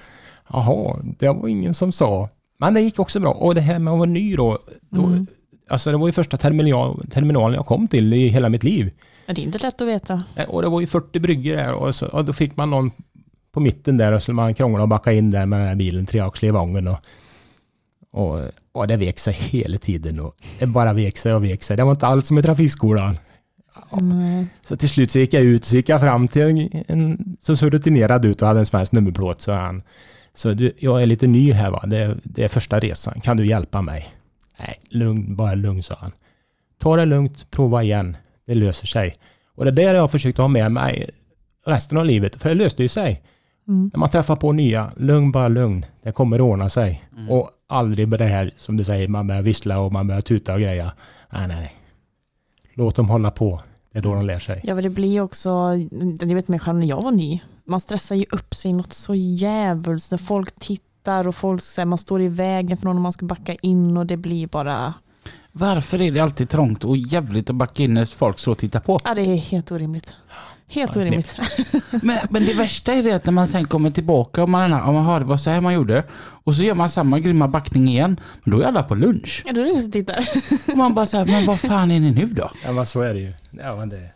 [0.50, 2.30] Jaha, det var ingen som sa.
[2.60, 3.32] Men det gick också bra.
[3.32, 4.60] Och det här med att vara ny då.
[4.90, 5.26] då
[5.70, 8.92] Alltså det var ju första terminal, terminalen jag kom till i hela mitt liv.
[9.26, 10.24] Ja, Det är inte lätt att veta.
[10.36, 12.92] Eh, Och det var ju 40 bryggor där och, så, och då fick man någon
[13.52, 16.06] på mitten där och skulle man krångla och backa in där med den här bilen,
[16.06, 16.98] treaxlig i vagnen och,
[18.18, 21.78] och, och det vek sig hela tiden och det bara vek sig och vek sig.
[21.78, 23.18] Det var inte alls som i trafikskolan.
[24.02, 24.48] Mm.
[24.64, 27.74] Så till slut så gick jag ut så gick jag fram till en, som såg
[27.74, 29.82] rutinerad ut och hade en svensk nummerplåt så han
[30.34, 33.48] så du, jag är lite ny här va, det, det är första resan, kan du
[33.48, 34.10] hjälpa mig?
[34.60, 36.12] Nej, lugn, bara lugn sa han.
[36.80, 39.14] Ta det lugnt, prova igen, det löser sig.
[39.56, 41.10] Och det där har jag försökt ha med mig
[41.66, 43.22] resten av livet, för det löste ju sig.
[43.68, 43.90] Mm.
[43.94, 47.04] När man träffar på nya, lugn, bara lugn, det kommer ordna sig.
[47.30, 50.54] Och aldrig med det här som du säger, man börjar vissla och man börjar tuta
[50.54, 50.92] och greja.
[51.30, 51.76] Nej, nej.
[52.74, 54.62] Låt dem hålla på, det är då de lär sig.
[54.64, 55.50] Ja, men det blir också,
[56.20, 59.16] jag vet mig själv när jag var ny, man stressar ju upp sig något så
[59.16, 63.14] jävligt när folk tittar och folk säger man står i vägen för någon och man
[63.14, 64.94] ska backa in och det blir bara,
[65.52, 68.80] Varför är det alltid trångt och jävligt att backa in när folk står och tittar
[68.80, 69.00] på?
[69.04, 70.14] ja det är helt orimligt.
[70.70, 71.36] Helt Ja, orimligt.
[72.02, 74.94] Men, men det värsta är det att när man sen kommer tillbaka och man, om
[74.96, 77.88] man hör det var så här man gjorde och så gör man samma grymma backning
[77.88, 78.20] igen.
[78.44, 79.44] Men då är alla på lunch.
[79.46, 80.28] Ja, då är det ingen som tittar.
[80.72, 82.52] Och man bara säger men vad fan är ni nu då?
[82.66, 83.34] Ja men så är det ju.
[83.52, 84.10] Ja, men det,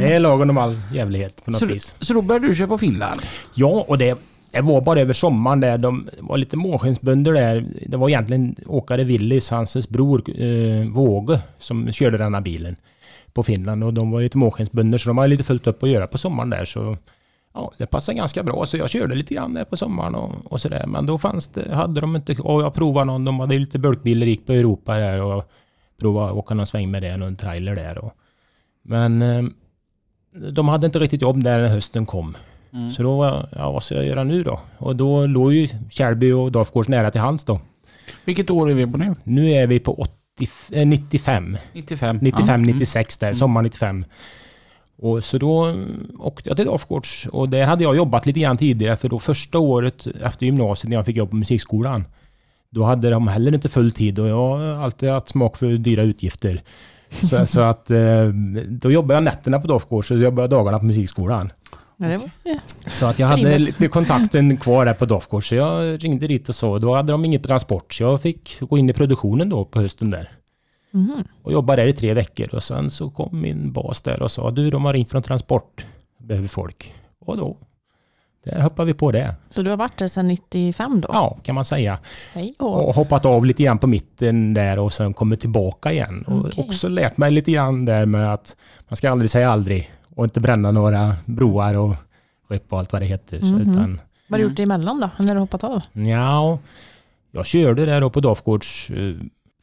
[0.00, 1.94] det är lagen om all jävlighet på något Så, vis.
[1.98, 3.20] så då började du köra på Finland?
[3.54, 4.18] Ja, och det,
[4.50, 5.78] det var bara över sommaren där.
[5.78, 7.64] De var lite månskensbönder där.
[7.86, 12.76] Det var egentligen åkare Willys, hans bror eh, Våge, som körde denna bilen
[13.32, 13.84] på Finland.
[13.84, 16.18] Och de var ju lite månskensbönder så de hade lite fullt upp att göra på
[16.18, 16.64] sommaren där.
[16.64, 16.96] Så
[17.54, 18.66] ja, det passade ganska bra.
[18.66, 20.86] Så jag körde lite grann där på sommaren och, och sådär.
[20.86, 24.26] Men då fanns det, hade de inte, och jag provade någon, de hade lite bulkbilar,
[24.26, 25.50] gick på Europa där och
[26.00, 27.98] provade att åka någon sväng med det, någon trailer där.
[27.98, 28.12] Och,
[28.82, 29.44] men eh,
[30.52, 32.36] de hade inte riktigt jobb där när hösten kom.
[32.96, 34.60] Så då, ja vad ska jag göra nu då?
[34.78, 37.60] Och då låg ju Kärrby och Dafgårds nära till hands då.
[38.24, 39.14] Vilket år är vi på nu?
[39.24, 40.14] Nu är vi på 80,
[40.72, 41.58] eh, 95.
[41.72, 42.18] 95?
[42.22, 42.54] 95, Ja.
[42.54, 42.66] Mm.
[42.66, 44.04] 96 där, sommar 95.
[45.02, 48.56] Och så då mm, åkte jag till Dafgårds och där hade jag jobbat lite grann
[48.56, 52.04] tidigare för då första året efter gymnasiet när jag fick jobb på musikskolan.
[52.70, 56.02] Då hade de heller inte full tid och jag har alltid haft smak för dyra
[56.02, 56.62] utgifter.
[57.30, 58.28] Så, så att eh,
[58.68, 61.52] då jobbade jag nätterna på Dafgårds och så jobbade jag dagarna på musikskolan.
[62.00, 62.30] Var,
[62.90, 65.48] Så att jag hade lite kontakten kvar där på Dafgårds.
[65.48, 66.78] Så jag ringde dit och så.
[66.78, 67.94] Då hade de inget transport.
[67.94, 70.28] Så jag fick gå in i produktionen då på hösten där.
[70.90, 71.24] Mhm.
[71.42, 72.54] Och jobba där i tre veckor.
[72.54, 75.84] Och sen så kom min bas där och sa du de har ringt från transport.
[76.18, 76.94] Behöver folk.
[77.20, 77.56] Och då
[78.44, 79.34] det hoppade vi på det.
[79.50, 81.08] Så du har varit där sedan 95 då?
[81.12, 81.98] Ja, kan man säga.
[82.32, 82.88] Hej och.
[82.88, 86.24] Och hoppat av lite grann på mitten där och sen kommit tillbaka igen.
[86.26, 86.64] Och Okej.
[86.68, 88.56] också lärt mig lite grann där med att
[88.88, 89.90] man ska aldrig säga aldrig.
[90.16, 91.94] Och inte bränna några broar och
[92.48, 93.40] rep och allt vad det heter.
[93.40, 93.60] Så, Mhm.
[93.70, 95.10] utan, Vad har du gjort emellan då?
[95.24, 95.80] När du hoppat av?
[95.92, 96.58] ja,
[97.30, 99.14] jag körde där då på Dafgårds eh,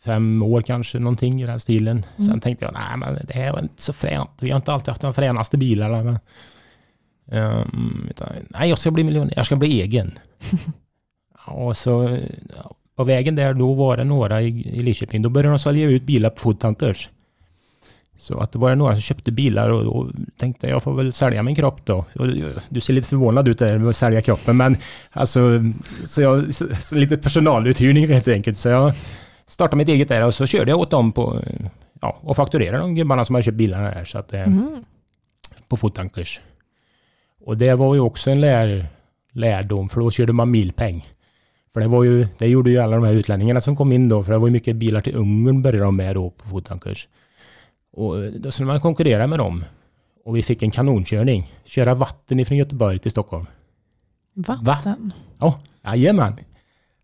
[0.06, 2.06] fem år kanske, någonting i den stilen.
[2.18, 2.28] Mm.
[2.30, 4.30] Sen tänkte jag, nej men det här var inte så fränt.
[4.40, 6.04] Vi har inte alltid haft de fränaste bilarna.
[6.04, 6.20] Men,
[7.32, 10.20] Ehm, utan, nej, jag ska bli miljonär, jag ska bli egen.
[11.48, 12.20] och så eh,
[12.96, 16.04] på vägen där, då var det några i, i Lidköping, då började de sälja ut
[16.04, 17.10] bilar på foodtankers.
[18.18, 21.44] Så att det var några som köpte bilar och då tänkte jag, får väl sälja
[21.44, 22.06] min kropp då.
[22.16, 22.28] Och
[22.70, 24.78] du ser lite förvånad ut där med att sälja kroppen, men
[25.12, 25.42] alltså,
[26.06, 28.58] så jag, så, lite personaluthyrning helt enkelt.
[28.58, 28.94] Så jag
[29.48, 31.42] startade mitt eget där och så körde jag åt dem på,
[32.02, 34.06] ja, och fakturerade de gubbarna som har köpt bilarna där.
[34.06, 34.84] Så att, eh, Mhm.
[35.68, 36.42] på foodtankers.
[37.46, 38.88] Och det var ju också en lär,
[39.32, 41.08] lärdom, för då körde man milpeng.
[41.74, 44.24] För det var ju, det gjorde ju alla de här utlänningarna som kom in då,
[44.24, 47.08] för det var ju mycket bilar till Ungern började de med då på foodtankers.
[47.98, 49.64] Och då skulle man konkurrera med dem.
[50.26, 51.54] Och vi fick en kanonkörning.
[51.66, 53.46] Köra vatten ifrån Göteborg till Stockholm.
[54.62, 55.14] Vatten?
[55.40, 56.38] Ja, jajamän.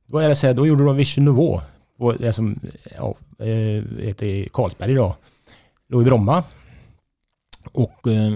[0.05, 1.61] Då är det så här, då gjorde de Vision Nouveau
[1.97, 2.59] på det som
[2.97, 5.13] ja, eh, heter Carlsberg idag.
[5.89, 6.43] Låg i Bromma.
[7.71, 8.33] Och eh,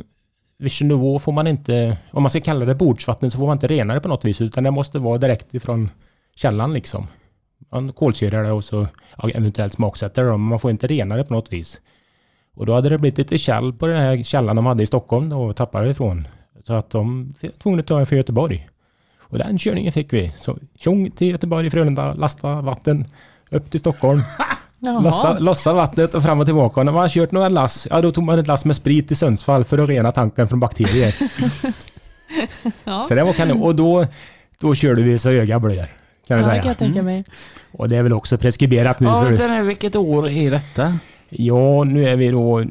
[0.57, 3.67] Vision Nouveau får man inte, om man ska kalla det bordsvatten så får man inte
[3.67, 5.89] rena det på något vis utan det måste vara direkt ifrån
[6.35, 7.07] källan liksom.
[7.71, 11.23] Man kolsyrar det och så ja, eventuellt smaksätter det men man får inte rena det
[11.23, 11.81] på något vis.
[12.57, 15.29] Och då hade det blivit lite käll på den här källan de hade i Stockholm
[15.29, 16.27] då och tappade ifrån.
[16.67, 18.69] Så att de var tvungna att ta den för Göteborg.
[19.19, 20.31] Och den körningen fick vi.
[20.35, 23.05] Så tjong till Göteborg, Frölunda, lasta vatten
[23.49, 24.21] upp till Stockholm.
[25.03, 26.79] Lossa, lossa vattnet och fram och tillbaka.
[26.79, 29.07] Och när man har kört några lass, ja då tog man ett lass med sprit
[29.07, 31.15] till Sundsvall för att rena tanken från bakterier.
[32.83, 33.05] Ja.
[33.07, 33.61] Så det var kanon.
[33.61, 34.05] Och då,
[34.59, 35.85] då körde vi så öga blöder.
[35.85, 35.91] Kan
[36.27, 36.61] Ja, vi det säga.
[36.61, 37.23] kan jag tänka mig.
[37.71, 39.07] Och det är väl också preskriberat nu.
[39.07, 40.97] Ja, för, vänta nu, vilket år är detta?
[41.29, 42.63] Ja, nu är vi då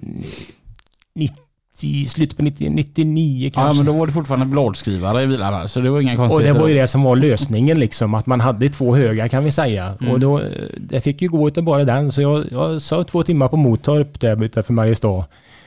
[1.15, 3.85] 90, slutet på 90, 99 Ja, kanske.
[3.85, 6.55] men då var det fortfarande bladskrivare i bilarna, så det var inga Och konstigheter.
[6.55, 9.53] det var ju det som var lösningen liksom, att man hade två höga kan vi
[9.53, 9.95] säga.
[10.01, 10.13] Mm.
[10.13, 10.43] Och då,
[10.77, 14.21] det fick ju gå utav bara den, så jag, jag sa två timmar på Motorp
[14.21, 15.25] där utanför Mariestad,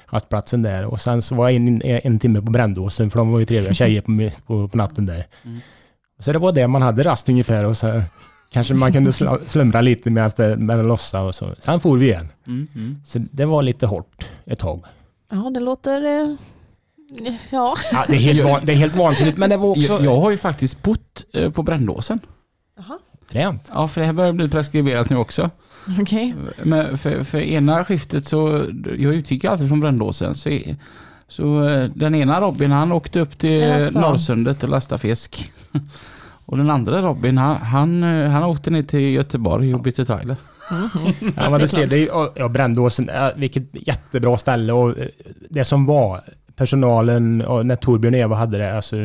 [0.10, 0.86] rastplatsen där.
[0.86, 3.74] Och sen så var jag en, en timme på Brändåsen, för de var ju trevliga
[3.74, 5.26] tjejer på, på, på natten där.
[5.46, 5.60] Mm.
[6.20, 8.02] Så det var det man hade rast ungefär och så
[8.50, 11.56] kanske man kunde sl- slumra lite medan det med lossa och så.
[11.60, 12.28] Sen for vi igen.
[12.48, 12.96] Mm, mm.
[13.06, 14.84] Så det var lite hårt ett tag.
[15.32, 16.06] Ja, det låter...
[16.06, 16.36] eh,
[17.50, 17.76] Ja.
[17.92, 20.20] Ja, det, är helt van, det är helt vansinnigt, men det var också Jag, jag
[20.20, 22.20] har ju faktiskt bott eh, på Brändåsen.
[22.78, 23.00] Jaha.
[23.28, 23.72] fränt.
[23.74, 25.50] Ja, för det här börjar bli preskriberat nu också.
[26.02, 26.36] Okej.
[26.64, 28.66] Men för, för ena skiftet så,
[28.98, 30.36] jag utgick alltid från Brändåsen.
[30.36, 30.60] Så,
[31.28, 34.00] så eh, den ena Robin han åkte upp till Jaså.
[34.00, 35.52] Norrsundet och lastade fisk.
[36.52, 40.36] Och den andra Robin han, han, eh, han åkte ner till Göteborg och bytte trailer.
[41.36, 45.06] Ja, men du ser, det är, ju- ja, Brändåsen, vilket jättebra ställe och eh,
[45.50, 46.22] det som var
[46.56, 48.96] personalen och när Torbjörn och Eva hade det, alltså,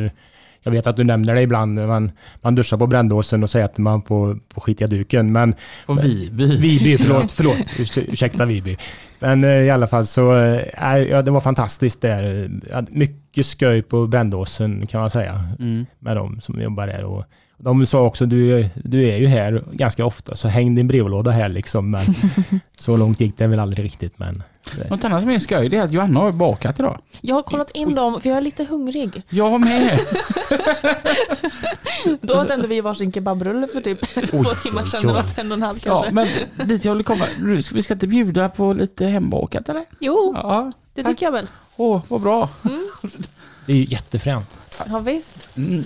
[0.63, 3.81] jag vet att du nämner det ibland, man, man duschar på Brändåsen och så äter
[3.81, 5.55] man på, på skitiga duken, men
[5.85, 6.57] Och vi, vi.
[6.61, 8.77] Viby, förlåt, förlåt, Urs- ursäkta Viby.
[9.19, 10.21] Men eh, i alla fall så,
[11.09, 12.49] ja, det var fantastiskt där.
[12.71, 12.81] Ja,
[13.35, 15.85] Mycket skoj på Brändåsen kan man säga, Mm.
[15.99, 17.03] med de som jobbar där.
[17.03, 17.23] Och
[17.57, 21.49] de sa också, du, du är ju här ganska ofta, så häng din brevlåda här
[21.49, 21.91] liksom.
[21.91, 22.01] Men
[22.77, 24.43] så långt gick det väl aldrig riktigt, men...
[24.89, 26.97] Något annat som är skoj det är att Johanna har bakat idag.
[27.21, 29.21] Jag har kollat in dem för jag är lite hungrig.
[29.29, 29.99] Jag med.
[32.21, 33.99] Då åt vi varsin kebabrulle för typ
[34.31, 35.09] två timmar oj, sedan.
[35.15, 35.23] oj.
[35.37, 36.11] En och en halv Ja, kanske.
[36.11, 36.27] men
[36.67, 37.25] dit jag vill komma.
[37.73, 39.85] Vi ska inte bjuda på lite hembakat eller?
[39.99, 40.71] Jo, Ja.
[40.93, 41.47] det tycker jag väl.
[41.77, 42.49] Åh, vad bra.
[43.65, 44.49] Det är ju jättefränt.
[44.89, 45.57] Ja, visst.
[45.57, 45.83] Mm.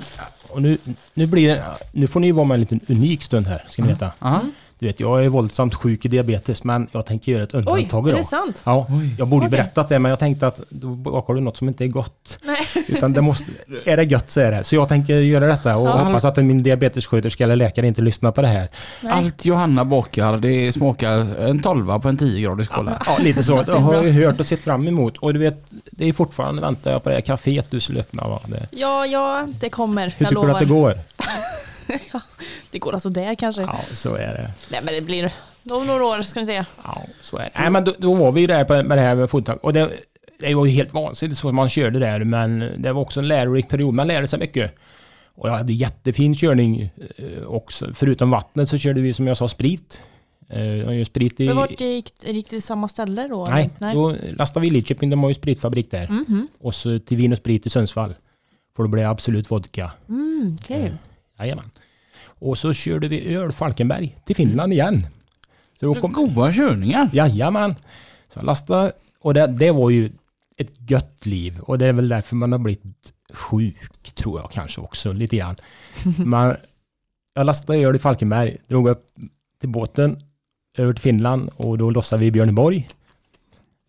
[0.50, 0.78] Och nu,
[1.14, 3.88] nu blir det, nu får ni vara med en liten unik stund här, ska ni
[3.88, 4.12] veta.
[4.20, 4.42] Ja.
[4.80, 8.06] Du vet, jag är våldsamt sjuk i diabetes, men jag tänker göra ett Oj, undantag
[8.06, 8.20] är idag.
[8.22, 8.62] det sant?
[8.66, 9.16] Ja, Oj.
[9.20, 9.58] jag borde Okej.
[9.58, 12.40] berättat det, men jag tänkte att då bakar du något som inte är gott.
[12.44, 12.58] Nej.
[12.90, 13.46] Utan det måste,
[13.86, 14.64] är det gött så är det.
[14.64, 15.98] Så jag tänker göra detta och Ja.
[16.04, 18.68] hoppas att min diabetessköterska eller läkare inte lyssnar på det här.
[19.02, 19.12] Nej.
[19.14, 23.02] Allt Johanna bakar det smakar en tolva på en 10 graders skåla.
[23.06, 23.62] Ja, lite så.
[23.62, 25.18] Det har jag ju hört och sett fram emot.
[25.18, 28.28] Och du vet, det är fortfarande väntar jag på det här kaféet du skulle öppna.
[28.28, 28.40] Va?
[28.48, 30.02] Det, Ja, ja, det kommer.
[30.04, 30.48] hur jag tycker lovar.
[30.48, 30.94] du att det går?
[32.72, 33.62] Det går alltså där kanske.
[33.62, 34.52] Ja, så är det.
[34.72, 35.34] Nej, men det blir
[35.72, 36.64] om några år ska ni se.
[36.84, 37.52] Ja, så är det.
[37.56, 39.64] Nej, men då, då var vi ju där med det här med foodtruck.
[39.64, 39.90] Och det,
[40.40, 43.70] det var ju helt vansinnigt så man körde där, men det var också en lärorik
[43.70, 43.94] period.
[43.94, 44.76] Man lärde sig mycket.
[45.36, 47.92] Och jag hade jättefin körning eh, också.
[47.94, 50.02] Förutom vattnet så körde vi som jag sa sprit.
[50.50, 51.48] Eh, jag sprit i...
[51.48, 53.48] Men vart gick, gick det till samma ställe då?
[53.50, 53.94] Nej, eller?
[53.94, 55.10] då lastade vi i Lidköping.
[55.10, 56.08] De har ju spritfabrik där.
[56.08, 56.48] Mhm.
[56.60, 58.16] Och så till Vin och Sprit i Sundsvall.
[58.76, 59.92] För det blev absolut vodka.
[60.10, 60.94] Mm, okej.
[61.40, 61.72] Jajamän.
[62.22, 65.08] Och så körde vi öl Falkenberg till Finland igen.
[65.80, 67.10] Så då kom, Goda körningar.
[67.14, 67.76] jajamän.
[68.34, 70.12] Så jag lastade, och det, det var ju
[70.58, 71.60] ett gött liv.
[71.60, 75.56] Och det är väl därför man har blivit sjuk, tror jag kanske också, lite grann.
[76.18, 76.56] Man,
[77.34, 79.08] jag lastade öl i Falkenberg, drog upp
[79.60, 80.20] till båten
[80.78, 82.90] över till Finland och då lossade vi i Björneborg.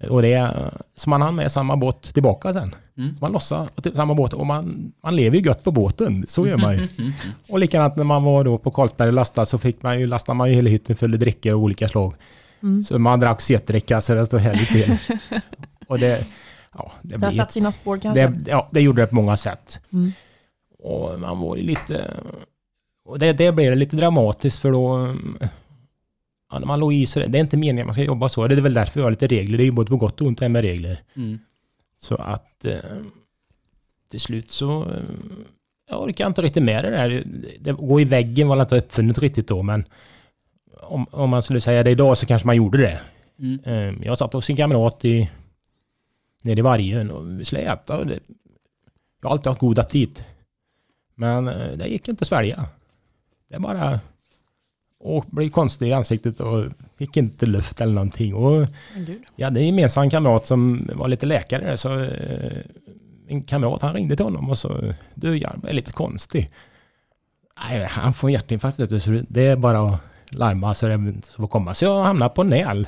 [0.09, 0.55] Och det,
[0.97, 2.75] så man hann med samma båt tillbaka sen.
[2.99, 3.15] Mm.
[3.15, 6.47] Så man lossade till samma båt och man, man lever ju gött på båten, så
[6.47, 6.89] gör man ju.
[7.49, 10.37] Och likadant när man var då på Karlsberg och lastade så fick man ju, lastade
[10.37, 12.15] man ju hela hytten full av drickor av olika slag.
[12.63, 12.85] Mm.
[12.85, 14.97] Så man drack sötdricka så det stod härligt till.
[15.89, 16.27] och det,
[16.75, 18.27] ja, det, Det har satt ett, sina spår kanske.
[18.27, 19.81] det, ja, det gjorde det på många sätt.
[19.93, 20.13] Mm.
[20.79, 22.17] Och man var ju lite...
[23.05, 25.15] Och det, det blev lite dramatiskt för då...
[26.51, 28.29] Ja, när man låg i så det, det är inte meningen att man ska jobba
[28.29, 28.49] så.
[28.49, 29.59] Det är väl därför vi har lite regler.
[29.59, 31.03] Det är ju både på gott och ont det här med regler.
[31.17, 31.39] Mm.
[32.01, 32.79] Så att eh,
[34.11, 35.03] till slut så eh,
[35.91, 37.25] jag orkar inte riktigt med det där.
[37.61, 39.85] Det går i väggen var inte uppfunnet riktigt då, men
[40.81, 43.01] om, om man skulle säga det idag så kanske man gjorde det.
[43.39, 43.61] Mm.
[43.65, 45.31] Eh, jag satt hos en kamrat i,
[46.43, 47.99] nere i Vargön och vi skulle äta.
[47.99, 48.19] Och det,
[49.21, 50.25] jag har alltid haft god aptit.
[51.15, 52.67] Men eh, det gick inte att svälja.
[53.49, 54.01] Det bara
[55.01, 56.65] och blev konstig i ansiktet och
[56.99, 58.35] fick inte luft eller någonting.
[58.35, 58.67] Och
[59.37, 61.77] jag hade en gemensam kamrat som var lite läkare.
[61.77, 62.63] Så eh,
[63.29, 66.51] en kamrat han ringde till honom och så du jag är lite konstig.
[67.69, 71.75] Nej, han får hjärtinfarkt så det är bara att larma så det får komma.
[71.75, 72.87] Så jag hamnade på näl.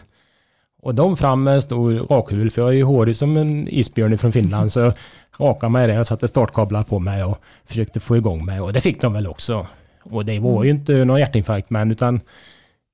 [0.83, 4.19] Och de fram med en stor rakhuvud för jag är ju hårig som en isbjörn
[4.19, 4.73] från Finland.
[4.73, 4.93] Så
[5.39, 8.61] rakade mig det och satte startkablar på mig och försökte få igång mig.
[8.61, 9.67] Och det fick de väl också.
[10.03, 12.21] Och det var ju inte någon hjärtinfarkt men utan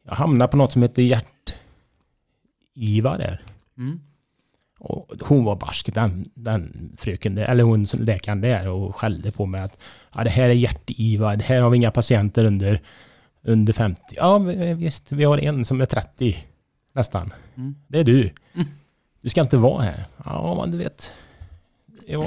[0.04, 1.58] jag hamnade på något som heter hjärt-IVA
[3.18, 3.42] där.
[3.78, 4.00] Mm.
[4.80, 9.46] Och hon var barsk, den, den fröken, där, eller hon läkaren där och skällde på
[9.46, 9.78] mig att
[10.14, 12.80] ja, det här är hjärt-IVA, det här har vi inga patienter under,
[13.42, 14.00] under 50.
[14.10, 16.36] Ja vi- visst, vi har en som är 30
[16.92, 17.32] nästan.
[17.56, 17.76] Mm.
[17.88, 18.30] Det är du.
[19.20, 20.04] Du ska inte vara här.
[20.24, 21.10] Ja men du vet,
[22.06, 22.26] ja,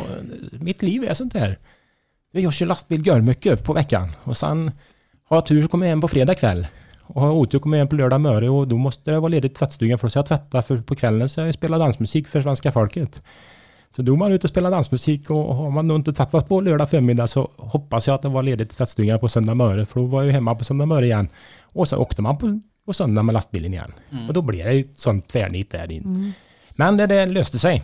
[0.52, 1.58] mitt liv är sånt här.
[2.32, 4.72] Jag kör lastbil gör mycket på veckan och sen
[5.24, 6.67] har jag tur så kommer jag hem på fredag kväll.
[7.02, 9.30] Och har jag otur kommer jag hem på lördag morgon och då måste det vara
[9.30, 12.28] ledigt i tvättstugan för då ska jag tvätta för på kvällen så jag spelar dansmusik
[12.28, 13.24] för svenska folket.
[13.96, 16.62] Så då är man ute och spelar dansmusik och har man nog inte tvättat på
[16.62, 20.00] lördag förmiddag så hoppas jag att det var ledigt i tvättstugan på söndag morgon för
[20.00, 21.30] då var jag ju hemma på söndag morgon igen.
[21.62, 23.94] Och så åkte man på, på söndag med lastbilen igen.
[24.28, 26.34] Och då blev det ett sånt tvärnit där in.
[26.70, 27.84] Men det, det löste sig.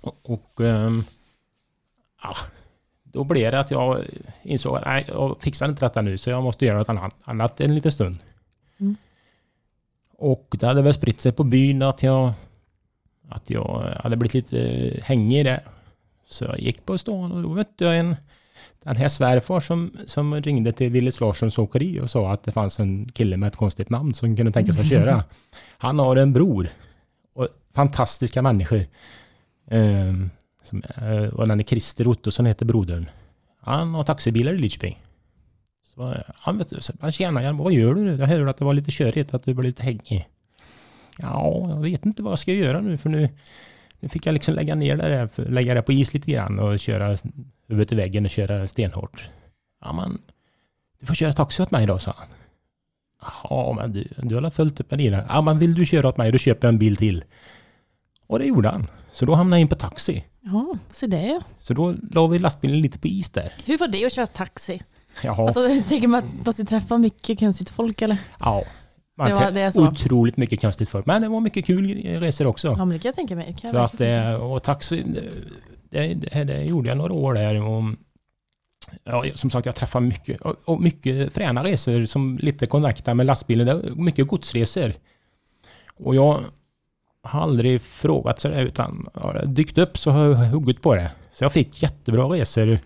[0.00, 0.90] Och, och ja,
[3.12, 4.04] då blev det att jag
[4.42, 7.60] insåg att nej, jag fixar inte detta nu så jag måste göra något annat, annat
[7.60, 8.18] en liten stund.
[8.80, 8.96] Mm.
[10.18, 12.32] Och det hade väl spritt sig på byn att jag,
[13.28, 15.60] att jag hade blivit lite hängig där.
[16.28, 18.16] Så jag gick på stan och då mötte jag en,
[18.82, 22.80] den här svärfar som, som ringde till Willys Larssons åkeri och sa att det fanns
[22.80, 25.24] en kille med ett konstigt namn som kunde tänka sig att köra.
[25.78, 26.68] Han har en bror.
[27.34, 28.86] Och fantastiska människor.
[29.70, 30.30] Ehm,
[30.68, 33.10] som, eh, och den är Christer Ottosson heter brodern.
[33.60, 35.02] Han har taxibilar i Lidköping.
[35.94, 38.16] Så han vet du, så, han tjena, jag, vad gör du nu?
[38.16, 40.28] Jag hörde att det var lite körigt, att du blev lite hängig.
[41.18, 43.28] Ja, jag vet inte vad jag ska göra nu för nu,
[44.00, 46.78] nu fick jag liksom lägga ner det där, lägga det på is lite grann och
[46.78, 47.16] köra
[47.66, 49.30] huvudet i väggen och köra stenhårt.
[49.80, 50.18] Ja men,
[51.00, 52.28] du får köra taxi åt mig då, sa han.
[53.50, 55.24] Ja men du, du har väl följt upp med dina.
[55.28, 57.24] Ja men vill du köra åt mig då köper jag en bil till.
[58.26, 58.86] Och det gjorde han.
[59.12, 60.24] Så då hamnade jag in på taxi.
[60.52, 61.40] Ja, se det.
[61.58, 63.52] Så då la vi lastbilen lite på is där.
[63.64, 64.82] Hur var det att köra taxi?
[65.22, 65.46] Jaha.
[65.46, 68.16] Alltså, jag tänker man att man måste träffa mycket konstigt folk eller?
[68.40, 68.64] ja.
[69.16, 69.88] Man det var- det så.
[69.88, 71.06] Otroligt mycket konstigt folk.
[71.06, 72.68] Men det var mycket kul resor också.
[72.68, 73.56] Ja, men det kan jag tänka mig.
[73.60, 75.04] Kan så att det, och taxi,
[75.90, 77.54] det, det, det gjorde jag några år där.
[77.62, 77.84] Och,
[79.04, 83.94] ja, som sagt, jag träffade mycket, och, mycket fräna resor som lite kontaktar med lastbilen.
[83.96, 84.94] Mycket godsresor.
[85.96, 86.40] Och jag
[87.28, 91.10] har aldrig frågat sådär utan har det dykt upp så har jag huggit på det.
[91.32, 92.78] Så jag fick jättebra resor.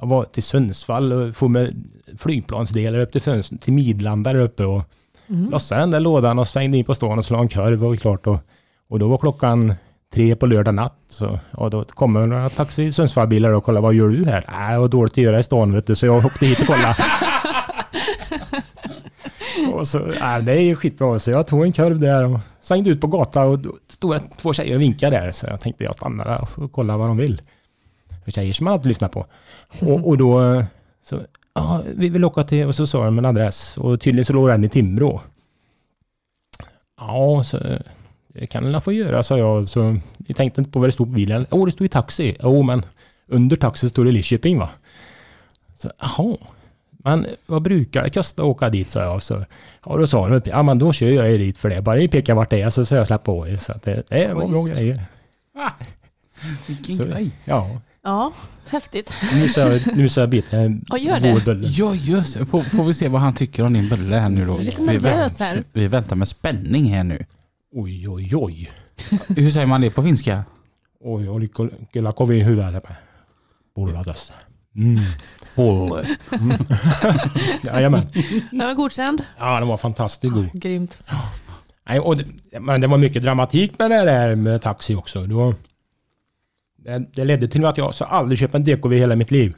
[0.00, 1.84] Jag var till Sundsvall och får med
[2.18, 4.82] flygplansdelar upp till, Föns- till Midlanda där uppe och
[5.30, 5.50] Mm.
[5.50, 8.26] lossade den där lådan och svängde in på stan och slog en kurv och klart.
[8.26, 8.38] Och,
[8.88, 9.74] och då var klockan
[10.14, 10.96] tre på lördag natt.
[11.08, 14.44] Så, och då kommer några taxi Sundsvallbilar och kollar vad gör du här?
[14.50, 16.66] Nej, det var dåligt att göra i stan vet du, så jag åkte hit och
[16.66, 16.96] kollade.
[19.74, 21.18] och så, äh, det är ju skitbra.
[21.18, 24.52] Så jag tog en kurv där och svängde ut på gatan och då stod två
[24.52, 25.32] tjejer och vinkade där.
[25.32, 27.42] Så jag tänkte jag stannar där och kollar vad de vill.
[28.24, 29.26] För tjejer som man alltid lyssnar på.
[29.80, 30.64] Och, och då
[31.02, 31.20] så,
[31.54, 33.78] ja, vi vill åka till, och så sa de en adress.
[33.78, 35.20] Och tydligen så låg den i Timrå.
[37.00, 37.58] Ja, så
[38.28, 39.68] det kan jag få göra, sa jag.
[39.68, 39.96] Så
[40.26, 41.46] jag tänkte inte på vad det stod på bilen.
[41.50, 42.36] Åh, det stod i taxi.
[42.42, 42.82] Jo, men
[43.26, 44.68] under taxi står det Lidköping va?
[45.74, 46.36] Så, jaha.
[47.04, 49.22] Men vad brukar det kosta att åka dit, sa jag.
[49.22, 49.44] Så,
[49.86, 51.82] ja, då sa de, ja men då kör jag er dit för det.
[51.82, 53.56] Bara ni pekar vart det är så ska jag släppa på er.
[53.56, 55.02] Så det, det var bra grejer.
[56.68, 57.30] Vilken Så, grej.
[57.44, 58.32] ja, Ja,
[58.68, 59.12] häftigt.
[59.34, 61.32] nu ska jag, nu ska jag bita en Ja, gör det.
[61.32, 61.68] vår bulle.
[61.68, 62.46] Ja just det.
[62.46, 64.58] får, får vi se vad han tycker om din bulle här nu då.
[64.58, 65.64] lite Vi nervös här.
[65.72, 67.24] Vi väntar med spänning här nu.
[67.72, 68.70] Oj, oj, oj.
[69.28, 70.44] Hur säger man det på finska?
[71.00, 71.48] Oj, oj,
[71.92, 72.94] kyllä kovin hyvä tämä
[73.74, 74.32] pulla tässä.
[74.78, 74.98] Mm.
[75.54, 76.06] Pulle.
[76.40, 76.58] Mm.
[77.64, 78.06] Jajamän.
[78.50, 79.24] Den var godkänd.
[79.38, 80.50] Ja, den var fantastiskt god.
[80.52, 80.98] Grymt.
[81.86, 82.26] Nej, och det,
[82.60, 85.26] men det var mycket dramatik med det där med taxi också.
[85.26, 85.54] Det, var,
[86.76, 89.54] det, det ledde till att jag så aldrig köpt en DKV i hela mitt liv.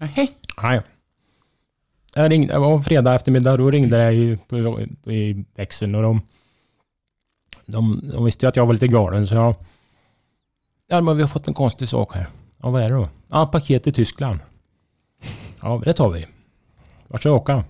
[0.00, 0.32] Nej.
[0.62, 0.80] Nej.
[2.14, 4.80] Jag ringde, det var en fredag eftermiddag, då ringde jag i, på,
[5.12, 6.20] i växeln och de,
[7.66, 9.54] de, de visste ju att jag var lite galen så jag...
[10.88, 12.26] Ja men vi har fått en konstig sak här.
[12.62, 13.08] Ja vad är det då?
[13.28, 14.40] Ja paket till Tyskland.
[15.62, 16.26] Ja det tar vi.
[17.08, 17.64] Vart ska jag åka?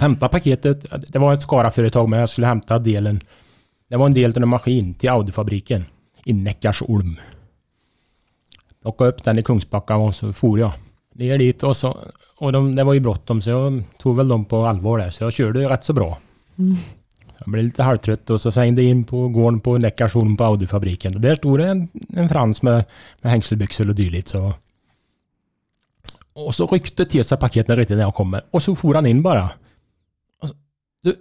[0.00, 0.86] Hämta paketet.
[1.12, 3.20] Det var ett Skara-företag men jag skulle hämta delen.
[3.88, 5.84] Det var en del till en maskin till Audi-fabriken
[6.24, 7.16] i Neckarsulm.
[8.82, 10.72] Plockade upp den i Kungsbacka och så for jag
[11.14, 11.98] ner dit och så
[12.36, 15.24] och de, det var ju bråttom så jag tog väl dem på allvar där så
[15.24, 16.18] jag körde rätt så bra.
[16.58, 16.76] Mm.
[17.38, 21.14] Jag blev lite halvtrött och så svängde in på gården på Neckarsulm på Audi-fabriken.
[21.14, 22.84] Och där stod det en, en frans med,
[23.22, 24.28] med hängselbyxor och dylikt.
[24.28, 24.54] Så.
[26.32, 28.42] Och så ryckte till sig paketen riktigt när jag kommer.
[28.50, 29.50] Och så for han in bara.
[30.42, 30.54] Så,
[31.02, 31.16] du,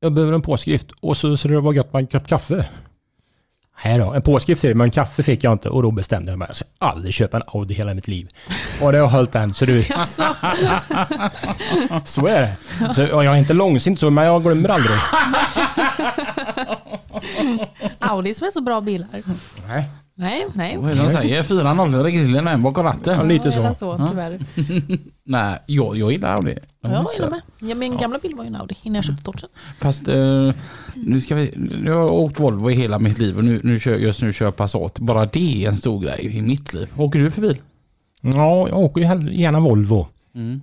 [0.00, 0.90] jag behöver en påskrift.
[1.00, 2.68] Och så, skulle det vara gött med en kopp kaffe.
[3.78, 6.48] Här då, en påskrift säger men kaffe fick jag inte och då bestämde jag mig.
[6.48, 8.28] Jag ska aldrig köpa en Audi hela mitt liv.
[8.82, 9.82] Och det har hållit än så du,
[12.04, 12.56] så är det.
[12.94, 14.96] Så, jag är inte långsint så men jag glömmer aldrig.
[17.98, 19.08] Audi som är så bra bilar.
[19.68, 19.84] Nej,
[20.18, 20.76] Nej, nej.
[20.76, 21.42] Vad är det de säger?
[21.42, 23.28] Fyra nollor i grillen och en bakom ja, ratten.
[23.28, 23.74] lite Eller så.
[23.98, 24.40] så, tyvärr.
[25.24, 26.54] Nej, jag, jag gillar Audi.
[26.80, 27.40] Ja, jag gillar med.
[27.58, 29.48] Ja, min gamla bil var ju en Audi innan jag köpte Dodgen.
[29.80, 30.52] Fast eh,
[30.94, 33.80] nu ska vi, nu har jag åkt Volvo i hela mitt liv och nu, nu
[33.80, 34.98] kör, just nu kör jag Passat.
[34.98, 36.88] Bara det är en stor grej i mitt liv.
[36.96, 37.58] Åker du för bil?
[38.20, 39.00] Ja, jag åker
[39.30, 40.06] gärna Volvo.
[40.34, 40.62] Mm.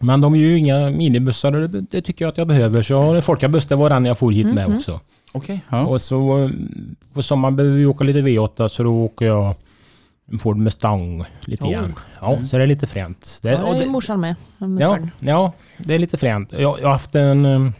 [0.00, 2.82] Men de är ju inga minibussar och det, det tycker jag att jag behöver.
[2.82, 5.00] Så jag har en folkabuss, det var den jag for hit med också.
[5.32, 5.60] Okej.
[5.70, 5.86] ja.
[5.86, 6.50] Och så
[7.12, 9.54] på sommaren behöver vi åka lite V8 så då åker jag
[10.32, 11.70] en Ford Mustang lite Oh.
[11.72, 11.94] grann.
[12.20, 13.38] Ja, så det är lite fränt.
[13.42, 14.34] Det, Ja, och det är morsan med.
[14.58, 15.10] Ja, Mustang.
[15.20, 16.52] ja, det är lite fränt.
[16.52, 17.70] Jag, jag har haft en eh,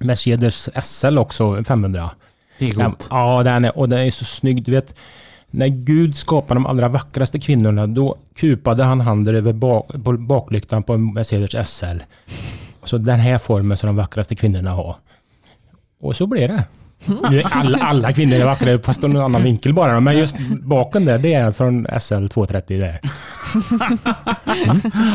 [0.00, 2.10] Mercedes SL också, en 500.
[2.58, 3.08] Det är Den, gott.
[3.10, 4.62] ja, den är, och den är så snygg.
[4.64, 4.94] Du vet,
[5.50, 10.92] när Gud skapade de allra vackraste kvinnorna, då kupade han handen över bak, baklyktan på
[10.94, 11.98] en Mercedes SL.
[12.84, 14.96] Så den här formen som de vackraste kvinnorna har.
[16.00, 16.64] Och så blev det.
[17.30, 20.00] Nu är alla, alla kvinnor är vackra, fast har en annan vinkel bara.
[20.00, 23.00] Men just baken där, det är från SL 230 där.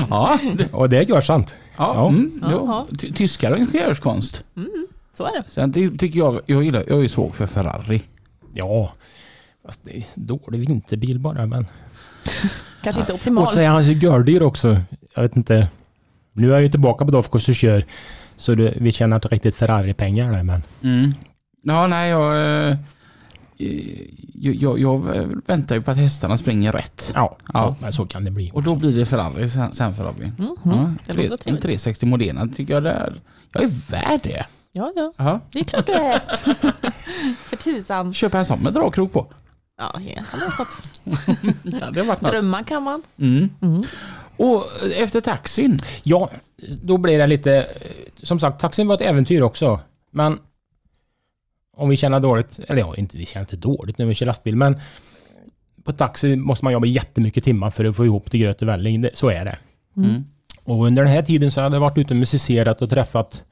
[0.09, 1.55] Ja, det, Och det är sant.
[1.77, 2.07] ja, Ja.
[2.07, 2.87] Mm, ja.
[3.15, 4.43] Tyskar har ingenjörskonst.
[5.17, 5.43] Så är det.
[5.47, 8.01] Sen tycker jag, jag gillar, jag är ju svag för Ferrari.
[8.53, 8.91] Ja,
[9.65, 11.45] fast det är dålig vinterbil bara.
[11.45, 11.67] Men
[12.83, 13.47] Kanske inte Och optimal.
[13.53, 14.77] så är han så gördyr också.
[15.15, 15.67] Jag vet inte.
[16.33, 17.85] Nu är jag ju tillbaka på Dofkos och kör.
[18.35, 20.63] Så det, vi tjänar inte riktigt Ferrari-pengar där men.
[20.83, 21.11] Mm.
[21.61, 22.35] Ja, nej, jag,
[22.69, 22.77] eh,
[24.33, 24.99] jag, jag, jag
[25.47, 27.11] väntar ju på att hästarna springer rätt.
[27.15, 27.49] Ja, Ja.
[27.53, 27.75] ja.
[27.81, 28.51] men så kan det bli.
[28.53, 30.31] Och då blir det Ferrari sen, sen för Robin.
[30.37, 30.55] Mhm.
[30.63, 31.61] Ja, Det tre, en trevligt.
[31.61, 33.21] 360 Modena tycker jag det är.
[33.53, 34.45] Jag är värd det.
[34.71, 35.13] Ja, ja.
[35.17, 35.39] Ja.
[35.51, 36.21] Det är klart du är.
[37.47, 38.13] För tusan.
[38.13, 39.27] Köpa en sån med dragkrok på.
[39.77, 41.99] Ja, det hade.
[41.99, 42.31] Ja, varit något.
[42.31, 43.03] Drömma kan man.
[43.19, 43.49] Mm.
[43.61, 43.83] Mm.
[44.43, 44.65] Och
[44.95, 45.79] efter taxin.
[46.03, 46.29] Ja,
[46.81, 47.67] då blir det lite...
[48.23, 49.79] Som sagt, taxin var ett äventyr också.
[50.11, 50.39] Men
[51.77, 54.55] om vi känner dåligt, eller ja, inte, vi känner inte dåligt när vi kör lastbil,
[54.55, 54.79] men
[55.83, 59.07] på taxi måste man jobba jättemycket timmar för att få ihop till gröt och välling.
[59.13, 59.57] Så är det.
[59.97, 60.23] Mm.
[60.63, 63.43] Och under den här tiden så hade jag varit ute och musicerat och träffat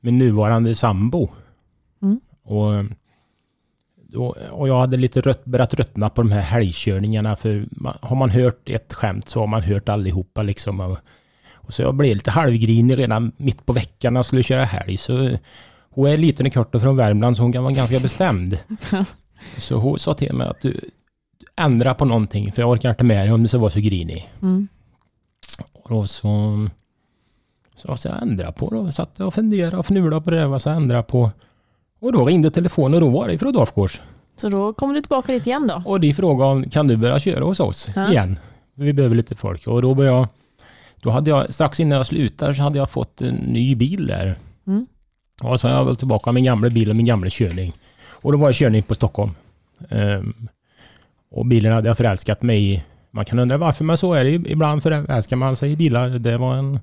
[0.00, 1.28] min nuvarande sambo.
[2.02, 2.20] Mm.
[2.42, 2.74] Och,
[4.50, 7.36] och jag hade lite rött, börjat tröttna på de här helgkörningarna.
[7.36, 10.80] För man, har man hört ett skämt så har man hört allihopa liksom.
[10.80, 10.98] Och,
[11.54, 14.96] och så jag blev lite halvgrinig redan mitt på veckan när jag skulle köra helg.
[14.96, 15.30] Så
[15.90, 18.58] hon är liten och kort och från Värmland så hon kan vara ganska bestämd.
[19.56, 20.70] så hon sa till mig att du,
[21.38, 23.80] du ändrar på någonting för jag orkar inte med dig om du ska vara så
[23.80, 24.32] grinig.
[24.42, 24.68] Mm.
[25.72, 26.68] Och då så...
[27.76, 28.92] Så jag ändra på då?
[28.92, 30.46] Satt jag och funderade och fnulade på det.
[30.46, 31.30] Vad ska jag ändra på?
[32.00, 34.00] Och då ringde telefonen och då var det från Dafgårds.
[34.36, 35.82] Så då kommer du tillbaka dit igen då?
[35.86, 38.10] Och de frågade om kan du börja köra hos oss Ja.
[38.10, 38.38] igen?
[38.74, 39.66] Vi behöver lite folk.
[39.66, 40.28] Och då började jag...
[41.02, 44.36] Då hade jag, strax innan jag slutade så hade jag fått en ny bil där.
[44.66, 44.86] Mm.
[45.42, 47.72] Och så har jag väl tillbaka min gamla bil och min gamla körning.
[48.10, 49.30] Och då var det körning på Stockholm.
[49.88, 50.48] Ehm,
[51.30, 52.82] Och bilen hade jag förälskat mig i.
[53.10, 54.30] Man kan undra varför, men så är det.
[54.30, 56.08] Ibland förälskar man sig i bilar.
[56.08, 56.80] Det var en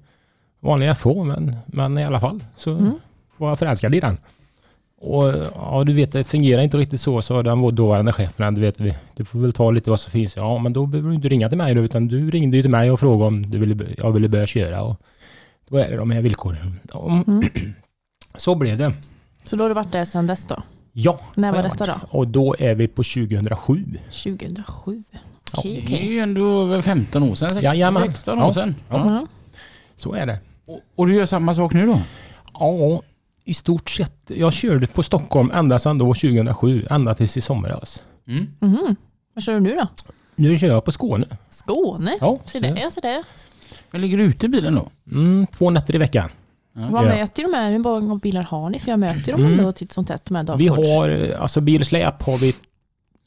[0.60, 2.92] vanlig FH, men, men i alla fall så Mm.
[3.38, 4.18] var jag förälskad i den.
[5.06, 8.56] Och ja, du vet, det fungerar inte riktigt så, sa den dåvarande chefen.
[8.56, 10.36] Du vet, vi- du får väl ta lite vad som finns.
[10.36, 12.72] Ja, men då behöver du inte ringa till mig då, utan du ringde ju till
[12.72, 14.84] mig och frågade om du ville, jag ville börja köra.
[14.84, 15.02] Och
[15.70, 16.80] då är det de här villkoren.
[16.94, 17.44] Ja, Mm.
[18.36, 18.94] Så blev det.
[19.44, 20.62] Så då har du varit där sedan dess då?
[20.94, 21.20] Ja.
[21.36, 21.94] När var detta då?
[22.10, 23.84] Och då är vi på 2007.
[24.24, 25.04] 2007.
[25.54, 27.50] Ja, Okej, Det är ju ändå över 15 år sedan.
[27.50, 28.04] 16, Jajamän.
[28.08, 28.48] 16 Ja.
[28.48, 28.76] år sedan.
[28.90, 28.96] Ja.
[29.06, 29.28] Ja.
[29.96, 30.40] Så är det.
[30.68, 32.00] Och, och du gör samma sak nu då?
[32.54, 33.02] Ja,
[33.46, 34.22] i stort sett.
[34.28, 38.04] Jag körde på Stockholm ända sedan då 2007, ända tills i somras.
[38.28, 38.48] Mm.
[38.60, 38.96] Mhm.
[39.34, 39.88] Vad kör du nu då?
[40.36, 41.28] Nu kör jag på Skåne.
[41.50, 42.18] Skåne?
[42.22, 43.24] Ja, Se så- det, se det.
[43.92, 44.90] Men ligger du ute i bilen då?
[45.12, 46.30] Mm, två nätter i veckan.
[46.74, 47.10] Vad Ja.
[47.10, 47.72] möter de här?
[47.72, 48.80] Hur många bilar har ni?
[48.80, 49.60] För jag möter dem Mm.
[49.60, 52.56] ändå titt som tätt med Vi har, alltså bilsläp har vi,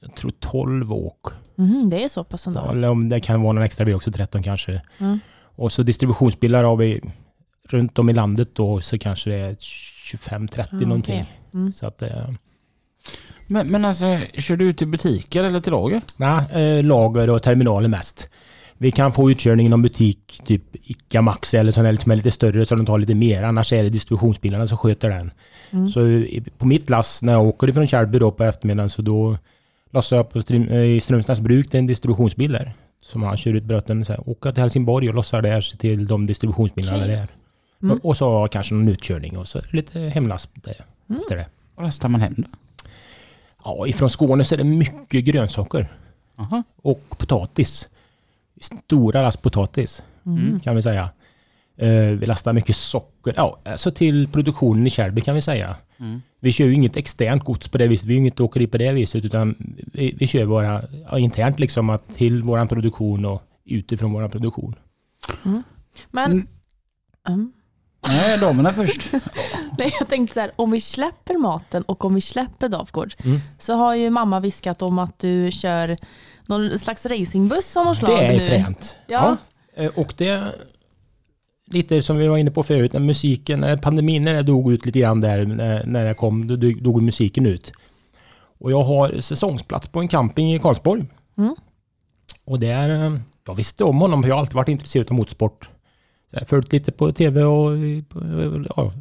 [0.00, 1.26] jag tror 12 åk.
[1.56, 2.60] Mhm, det är så pass ändå.
[2.70, 4.82] Eller om det kan vara någon extra bil också, 13 kanske.
[4.98, 5.20] Mm.
[5.40, 7.00] Och så distributionsbilar har vi
[7.68, 9.56] runt om i landet då, så kanske det är
[10.14, 11.14] 25-30 Ah, någonting.
[11.14, 11.26] okej.
[11.54, 11.72] Mm.
[11.72, 12.30] Så att, eh,
[13.46, 16.00] Men, men alltså, kör du ut till butiker eller till lager?
[16.16, 16.44] nej,
[16.78, 18.28] eh, lager och terminaler mest.
[18.80, 22.66] Vi kan få utkörning inom butik, typ Ica Maxi eller här som är lite större
[22.66, 23.42] så de tar lite mer.
[23.42, 25.30] Annars är det distributionsbilarna som sköter den.
[25.70, 25.88] Mm.
[25.88, 26.24] Så
[26.58, 29.38] på mitt lass när jag åker ifrån Kärrby då på eftermiddagen så då
[29.90, 32.72] lassar jag på Strim, eh, i Strömsnäs bruk, det är en distributionsbil där.
[33.00, 36.26] Som han kör ut bröten, så här, åker till Helsingborg och lossar där till de
[36.26, 37.08] distributionsbilarna Okej.
[37.16, 37.28] där.
[37.82, 37.98] Mm.
[38.02, 41.20] Och, så kanske någon utkörning och så lite hemlast där, Mm.
[41.20, 41.46] efter det.
[41.74, 42.48] Vad lastar man hem då?
[43.64, 45.88] Ja, ifrån Skåne så är det mycket grönsaker
[46.36, 46.62] Aha.
[46.82, 47.88] och potatis.
[48.60, 50.60] Stora last potatis Mm.
[50.60, 51.10] kan vi säga.
[51.76, 55.76] Eh, vi lastar mycket socker, ja, alltså till produktionen i Kärrby kan vi säga.
[55.98, 56.22] Mm.
[56.40, 58.06] Vi kör ju inget externt gods på det viset.
[58.06, 59.54] Vi är ju inget åkeri på det viset utan
[59.92, 64.74] vi, vi kör bara ja, internt liksom att till våran produktion och utifrån våran produktion.
[66.10, 66.46] Men,
[67.28, 67.52] Mm.
[68.08, 69.12] Nej, damerna först.
[69.78, 73.40] nej, jag tänkte så här, om vi släpper maten och om vi släpper Dafgård Mm.
[73.58, 75.96] så har ju mamma viskat om att du kör
[76.46, 78.40] någon slags racingbuss av något slag Det är nu.
[78.46, 78.96] fränt.
[79.06, 79.36] Ja.
[79.76, 80.42] Eh, Och det
[81.70, 84.86] lite som vi var inne på förut, när musiken, när pandemin när det dog ut
[84.86, 87.72] lite grann där när, när det kom, då dog dog musiken ut.
[88.60, 91.04] Och jag har säsongsplats på en camping i Karlsborg.
[91.38, 91.54] Mm.
[92.44, 95.68] Och där, eh, jag visste om honom för jag har alltid varit intresserad av motorsport.
[96.30, 97.72] Så jag har följt lite på tv och
[98.76, 98.92] ja,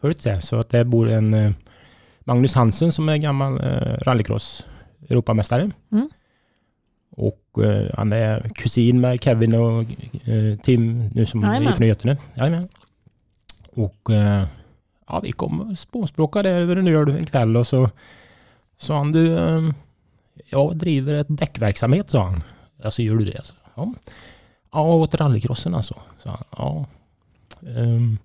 [0.00, 0.40] följt så här.
[0.40, 1.52] Så att det bor en eh,
[2.20, 4.66] Magnus Hansen som är gammal eh, rallycross
[5.08, 5.70] Europamästare.
[5.92, 6.10] Mm.
[7.10, 9.84] Och eh, han är kusin med Kevin och
[10.24, 11.76] eh, Tim nu som är Jajamän.
[11.76, 12.16] från Götene.
[12.34, 12.68] Jajamän.
[13.74, 14.46] Och eh,
[15.06, 17.90] ja, vi kom och spånspråkade över en öl en kväll och så
[18.78, 19.62] sa han du, eh,
[20.46, 22.42] jag driver ett däckverksamhet sa han.
[22.84, 23.36] Alltså gör du det?
[23.38, 23.92] Alltså, ja.
[24.72, 25.94] Ja, åt rallycrossen alltså.
[26.24, 26.44] Han.
[26.56, 26.86] Ja.
[27.68, 28.18] Ehm,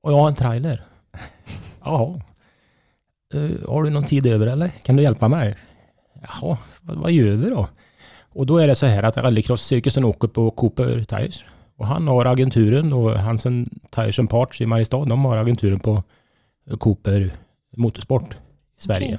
[0.00, 0.82] och jag har en trailer.
[1.84, 2.20] Jaha.
[3.34, 4.68] Eh, har du någon tid över eller?
[4.68, 5.54] Kan du hjälpa mig?
[6.22, 7.68] Jaha, vad, vad gör vi då?
[8.34, 11.44] Och då är det så här att rallycross-cirkusen åker på Cooper Tires.
[11.76, 16.02] Och han har agenturen och Hansen Tires and Parts i Mariestad, de har agenturen på
[16.78, 17.32] Cooper
[17.76, 18.34] Motorsport
[18.78, 19.18] i Sverige.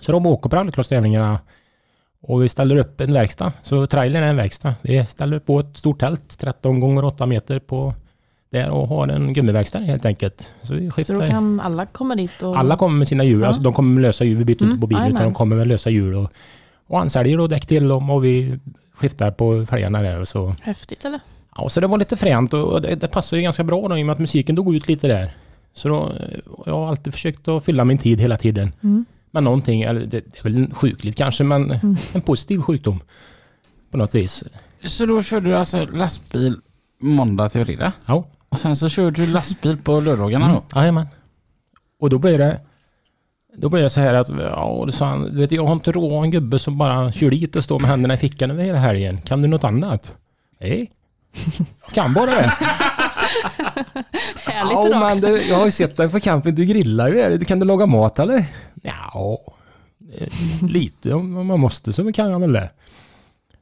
[0.00, 1.38] Så de åker på rallycross-tävlingarna
[2.22, 3.52] och vi ställer upp en verkstad.
[3.62, 4.74] Så trailern är en verkstad.
[4.82, 7.94] Vi ställer på ett stort tält, 13 gånger 8 meter på
[8.50, 10.50] där och har en gummiverkstad helt enkelt.
[10.62, 12.58] Så vi Så då kan alla komma dit och...
[12.58, 13.46] Alla kommer med sina hjul, Ja.
[13.46, 14.38] alltså de kommer med lösa hjul.
[14.38, 16.14] Vi byter Mm, inte på bilen utan de kommer med lösa hjul.
[16.14, 16.32] Och,
[16.86, 18.58] och han säljer då däck till dem och vi
[18.94, 20.54] skiftar på fälgarna där och så.
[20.62, 21.20] Häftigt eller?
[21.56, 24.02] Ja, så det var lite fränt och det, det passar ju ganska bra då i
[24.02, 25.30] och med att musiken dog ut lite där.
[25.74, 26.12] Så då,
[26.66, 29.04] jag har alltid försökt att fylla min tid hela tiden Mm.
[29.34, 31.96] Med någonting, eller det, det är väl sjukligt kanske, men Mm.
[32.12, 33.00] en positiv sjukdom.
[33.90, 34.44] På något vis.
[34.82, 36.56] Så då kör du alltså lastbil
[36.98, 37.92] måndag till fredag?
[38.06, 38.24] Ja.
[38.48, 40.56] Och sen så kör du lastbil på lördagarna Mm.
[40.56, 40.80] då?
[40.80, 41.06] Jajamän.
[42.00, 42.60] Och då blir det
[43.56, 45.92] då blir det så här att, ja, det sa han, du vet, jag har inte
[45.92, 48.78] råd en gubbe som bara kör dit och står med händerna i fickan över hela
[48.78, 49.20] helgen.
[49.22, 50.14] Kan du något annat?
[50.60, 50.90] Nej.
[51.86, 52.52] Jag kan bara det.
[54.46, 57.14] Härligt Ja, men du, jag har ju sett dig på campen, du grillar ju.
[57.14, 57.44] där.
[57.44, 58.44] Kan du laga mat eller?
[58.82, 59.38] Ja,
[60.68, 62.70] lite om man måste så kan jag väl det.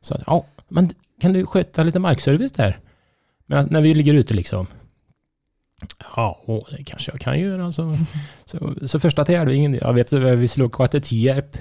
[0.01, 2.79] Så, ja, men kan du sköta lite markservice där?
[3.47, 4.66] Men när vi ligger ute liksom.
[6.16, 7.73] Ja, åh, det kanske jag kan göra.
[7.73, 7.97] Så,
[8.45, 11.57] så, så första tävlingen, jag vet att vi åka till Tierp.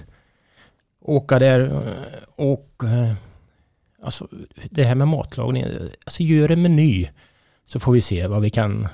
[1.02, 1.82] Åka där
[2.36, 3.14] och eh,
[4.04, 4.28] alltså
[4.70, 5.66] det här med matlagning,
[6.06, 7.08] alltså gör en meny
[7.70, 8.88] så får vi se vad vi kan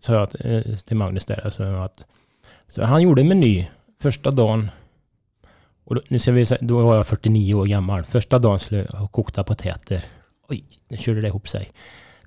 [0.00, 0.30] sa jag
[0.86, 1.40] till Magnus där.
[1.44, 2.06] Alltså att,
[2.68, 3.66] så han gjorde en meny
[4.02, 4.70] första dagen.
[5.84, 8.04] Och då, nu ska vi, se- då var jag 49 år gammal.
[8.04, 10.04] Första dagen skulle jag ha kokta potäter.
[10.48, 11.70] Oj, nu körde det ihop sig.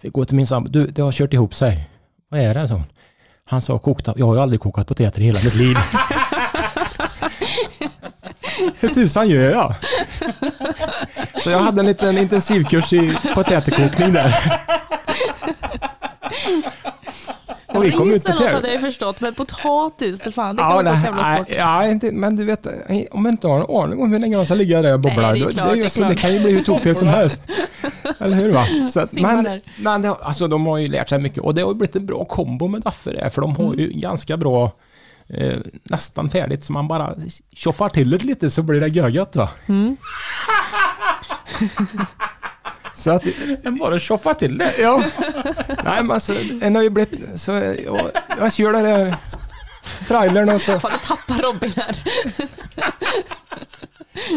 [0.01, 0.69] Fick gå till min sambo.
[0.69, 1.89] Du, det har kört ihop sig.
[2.29, 2.67] Vad är det?
[2.67, 2.81] Så?
[3.43, 4.13] Han sa kokta.
[4.17, 5.75] Jag har ju aldrig kokat potäter i hela mitt liv.
[8.79, 9.73] Hur tusan gör jag?
[11.43, 14.33] Så jag hade en liten intensivkurs i potäterkokning där.
[17.67, 20.79] Och vi kom eller till hade jag förstått, men potatis, det fan, det kan Ja,
[20.79, 21.47] inte vara så jävla svårt.
[21.57, 22.67] ja, inte, men du vet,
[23.11, 25.31] om man inte har en aning om hur länge de ska ligga där och bobbla,
[25.31, 26.17] Nej, det det, det det klart.
[26.17, 27.41] kan ju bli hur tokfel som helst.
[28.19, 28.65] Eller hur va?
[28.93, 31.73] Så att, men men det, alltså, de har ju lärt sig mycket och det har
[31.73, 33.79] blivit en bra kombo med Daffe där, för de har Mm.
[33.79, 34.71] ju ganska bra
[35.29, 37.15] eh, nästan färdigt så man bara
[37.51, 39.49] tjoffar till det lite så blir det görgött va.
[39.67, 39.97] Mm.
[42.93, 43.23] så att,
[43.63, 44.73] En bara tjoffa till det.
[44.79, 45.03] ja.
[45.83, 47.51] Nej men alltså, en har ju blivit, så
[47.85, 49.15] jag, jag kör den där
[50.07, 51.95] trailern och så, Fan, jag tappar Robin här.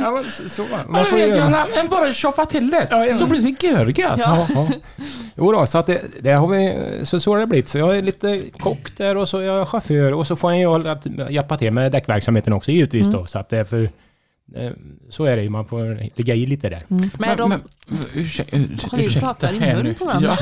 [0.00, 1.66] Ja men så, så Man man får ju vet göra.
[1.80, 2.88] en bara tjoffa till det.
[2.90, 3.14] Ja, ja.
[3.14, 3.96] Så blir det görgött.
[4.18, 4.46] Ja.
[4.54, 5.04] Ja, ja.
[5.36, 6.76] Jo då, så att det, det har vi,
[7.06, 7.68] så, så har det blivit.
[7.68, 10.86] Så jag är lite kock där och så är jag chaufför och så får jag
[10.86, 13.26] att hjälpa till med däckverksamheten också givetvis då.
[13.26, 13.90] Så att det är för,
[14.56, 14.70] eh,
[15.08, 16.84] så är det ju, man får ligga i lite där.
[17.18, 17.54] Men de,
[18.14, 19.94] ursäkta, Håller ju ursäkta pratar i nu.
[19.94, 20.36] på varandra.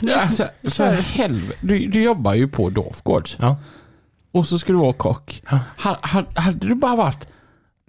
[0.00, 1.58] Ja, alltså, för helvete.
[1.60, 3.36] Du, du jobbar ju på Dovgårds.
[3.40, 3.56] Ja.
[4.32, 5.42] Och så ska du vara kock.
[5.50, 5.58] Ja.
[5.78, 7.26] Ha, ha, hade du bara varit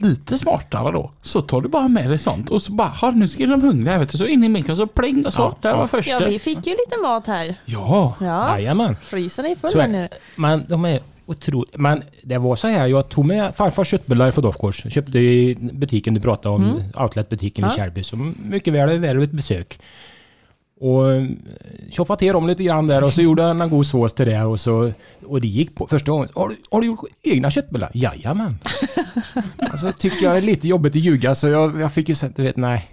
[0.02, 3.46] lite smartare då, så tar du bara med dig sånt och så bara, nu ska
[3.46, 5.42] de hungriga, vet du, så in i mikron så pling och så.
[5.42, 5.78] Ja, där ja.
[5.78, 6.12] var första.
[6.12, 7.56] ja, vi fick ju lite mat här.
[7.66, 8.16] Ja.
[8.20, 8.96] Ja, Jajamän.
[9.02, 10.10] frysen är full Så nere.
[10.36, 11.78] Men de är otroligt.
[11.78, 14.84] Men det var så här, jag tog med farfars köttbullar från Dofgårds.
[14.94, 17.74] Köpte i butiken du pratade om, outletbutiken Ja.
[17.74, 18.04] i Kärrby.
[18.04, 19.80] Som mycket väl är värd ett besök.
[20.82, 21.24] Och eh,
[21.92, 24.44] tjoffade till dem lite grann där och så gjorde han en god sås till det
[24.44, 24.92] och så...
[25.26, 26.30] Och det gick på första gången.
[26.36, 27.92] Har du, har du gjort egna köttbullar?
[27.94, 28.60] Jajamän.
[29.72, 32.32] alltså tycker jag det är lite jobbigt att ljuga så jag, jag fick ju säga,
[32.36, 32.90] du vet, nej.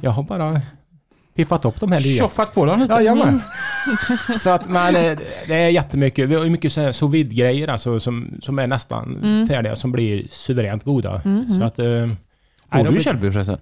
[0.00, 0.60] Jag har bara
[1.34, 2.18] piffat upp de här lite.
[2.18, 2.92] Tjoffat på dem lite.
[2.92, 3.42] Jajamän.
[4.38, 5.18] Så att men det,
[5.48, 6.28] det är jättemycket.
[6.28, 9.48] Vi har ju mycket så här sous vide grejer alltså som, som är nästan Mm.
[9.48, 11.20] färdiga som blir suveränt goda.
[11.24, 11.58] Mhm.
[11.58, 11.78] Så att...
[11.78, 13.58] Eh, nej, Bor du i Källby förresten?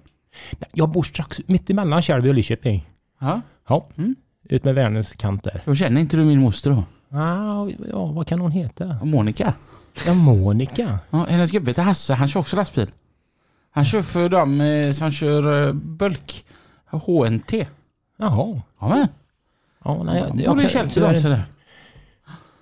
[0.73, 2.87] Jag bor strax mitt emellan Kärrby och Lidköping.
[3.21, 3.41] Ja.
[3.69, 3.87] Ja.
[3.97, 4.15] Mm.
[4.49, 5.61] Ut med Värnens kant där.
[5.65, 6.83] Då känner inte du min moster då?
[7.17, 8.97] Ah, ja, vad kan hon heta?
[9.03, 9.53] Monica?
[10.05, 10.99] Ja, Monica.
[11.09, 12.87] Ja, hennes gubbe heter Hasse, han kör också lastbil.
[13.71, 16.45] Han kör för dem eh, som kör eh, bulk.
[16.85, 17.53] HNT.
[18.17, 18.61] Jaha.
[18.79, 19.07] Ja men.
[19.83, 20.77] Ja, nej, jag, jag, då, så
[21.15, 21.43] inte- där.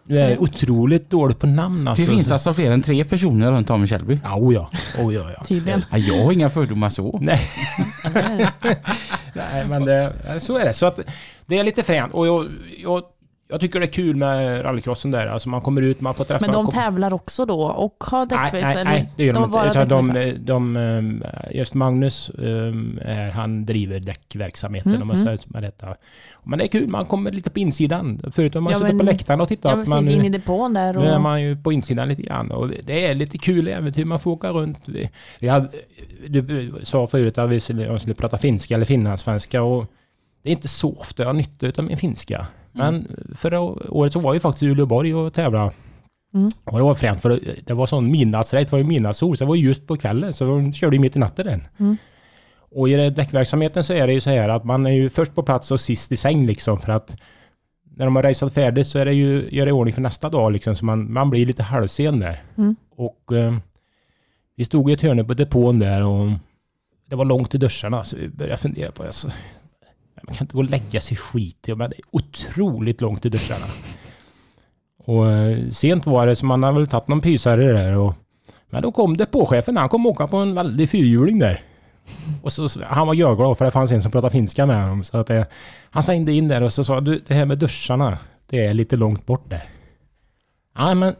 [0.05, 2.05] Du är otroligt dålig på namn alltså.
[2.05, 4.19] Det finns alltså fler än tre personer runt om i Källby.
[4.23, 4.69] Ja, oh, ja.
[4.99, 5.43] Oh, ja, ja.
[5.43, 5.85] Tydligen.
[5.91, 7.19] Ja, jag har inga fördomar så.
[7.21, 7.39] Nej.
[9.33, 10.73] Nej, men det, så är det.
[10.73, 10.99] Så att
[11.45, 12.13] det är lite fränt.
[12.13, 13.03] Och jag, jag,
[13.53, 15.27] jag tycker det är kul med rallycrossen där.
[15.27, 16.45] Alltså man kommer ut, man får träffa...
[16.45, 18.63] Men de tävlar också då och har Nej, däckvis?
[18.63, 18.83] nej, eller?
[18.83, 19.79] nej, det gör de, bara inte.
[19.79, 25.39] Utan de, de, ehm, just Magnus, ehm, är, han driver däckverksamheten Mm, om man säger
[25.45, 25.95] med detta.
[26.43, 28.21] Men det är kul, man kommer lite på insidan.
[28.31, 29.71] Förut har man Ja, suttit på läktaren och tittat.
[29.71, 29.93] Ja, precis.
[29.93, 30.93] man, in i depån där.
[30.93, 34.05] nu är Och, man ju på insidan lite grann och det är lite kul äventyr.
[34.05, 34.89] Man får åka runt.
[34.89, 35.67] Vi, vi hade,
[36.27, 39.85] du sa förut att vi skulle, jag skulle prata finska eller finlandssvenska och
[40.43, 42.47] det är inte så ofta jag har nytta av min finska.
[42.73, 45.71] Men förra året så var jag faktiskt Uleåborg och tävlade.
[46.33, 46.49] Mm.
[46.63, 49.43] Och det var fränt för det, det var sån midnattsrace, det var ju midnattssol så
[49.43, 51.61] det var just på kvällen så de körde ju mitt i natten den.
[51.79, 51.97] Mm.
[52.57, 55.35] Och i det- däckverksamheten så är det ju så här att man är ju först
[55.35, 57.15] på plats och sist i säng liksom för att
[57.95, 60.51] när de har raceat färdigt så är det ju göra i ordning för nästa dag
[60.51, 62.41] liksom så man, man blir lite halvsen där.
[62.57, 62.75] Mm.
[62.95, 63.55] Och eh,
[64.55, 66.31] vi stod i ett hörn på depån där och
[67.09, 69.29] det var långt till duscharna så vi började fundera på alltså,
[70.27, 73.31] man kan inte gå och lägga sig skit i men det är otroligt långt till
[73.31, 73.65] duscharna.
[74.97, 78.15] Och eh, sent var det så man har väl tagit någon pysare där och
[78.73, 81.61] men då kom depåchefen, han kom åka på en väldig fyrhjuling där.
[82.41, 85.03] Och så, han var görglad för det fanns en som pratade finska med honom.
[85.03, 85.45] Så att det,
[85.89, 88.17] han svängde in där och så sa du, det här med duscharna,
[88.49, 89.63] det är lite långt bort där.
[90.75, 91.15] Ja, men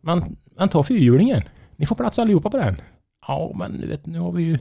[0.00, 1.42] man, man tar fyrhjulingen.
[1.76, 2.80] Ni får plats allihopa på den.
[3.26, 4.58] Ja, men du vet, nu har vi ju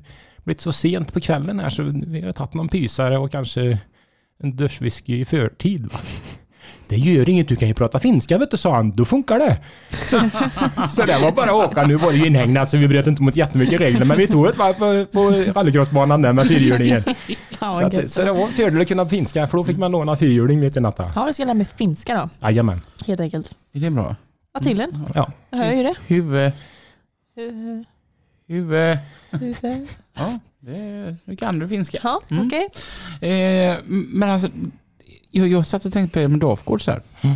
[0.49, 3.79] blivit så sent på kvällen här så vi har tagit någon pysare och kanske
[4.43, 5.99] en duschwhisky i förtid va.
[6.87, 8.91] Det gör inget, du kan ju prata finska vet du, sa han.
[8.91, 9.57] Då funkar det.
[9.89, 10.19] Så,
[10.89, 11.87] så det var bara att åka.
[11.87, 14.05] Nu var det ju inhägnat så vi bröt inte mot jättemycket regler.
[14.05, 17.03] Men vi tog ett varv på, på rallycrossbanan där med fyrhjulingen.
[17.59, 20.15] Så, att, så det var en fördel att kunna finska för då fick man låna
[20.15, 21.09] fyrhjuling mitt i natten.
[21.15, 22.81] Ja, du ska lära mig finska då, Jajamän.
[23.07, 23.57] helt enkelt.
[23.73, 24.15] Är det bra?
[24.53, 25.05] Ja, tydligen.
[25.15, 25.31] Ja.
[25.49, 25.95] Jag hör ju det.
[26.07, 26.51] Huvud,
[28.53, 28.97] huvud.
[30.13, 31.97] Ja, det, nu kan du finska.
[32.03, 32.47] Ja, Mm.
[32.47, 32.69] okej.
[33.31, 34.49] Eh, men alltså,
[35.31, 37.01] jag, jag satt och tänkte på det med Dafgård så här.
[37.21, 37.35] Mm.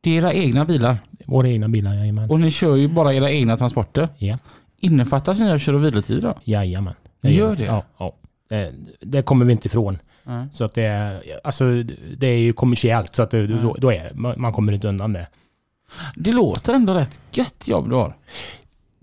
[0.00, 0.96] Det är era egna bilar
[1.26, 2.30] Våra egna bilar, jajamän.
[2.30, 4.08] och ni kör ju bara era egna transporter.
[4.18, 4.38] Ja.
[4.80, 6.34] Innefattas nya kör och vilotider då?
[6.44, 6.94] Jajamän.
[7.20, 7.64] Det gör det?
[7.64, 7.84] Ja.
[7.98, 8.16] ja.
[8.48, 9.98] Det, det kommer vi inte ifrån.
[10.24, 10.46] Nej.
[10.52, 11.64] Så att det är, alltså,
[12.16, 13.62] det är ju kommersiellt så att det, Mm.
[13.62, 15.26] då, då är man, man kommer inte undan det.
[16.16, 18.16] Det låter ändå rätt gött jobb du har.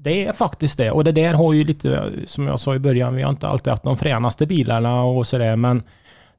[0.08, 0.92] Det är faktiskt det.
[0.92, 3.72] Och det där har ju lite, som jag sa i början, vi har inte alltid
[3.72, 5.84] haft de fränaste bilarna och sådär, men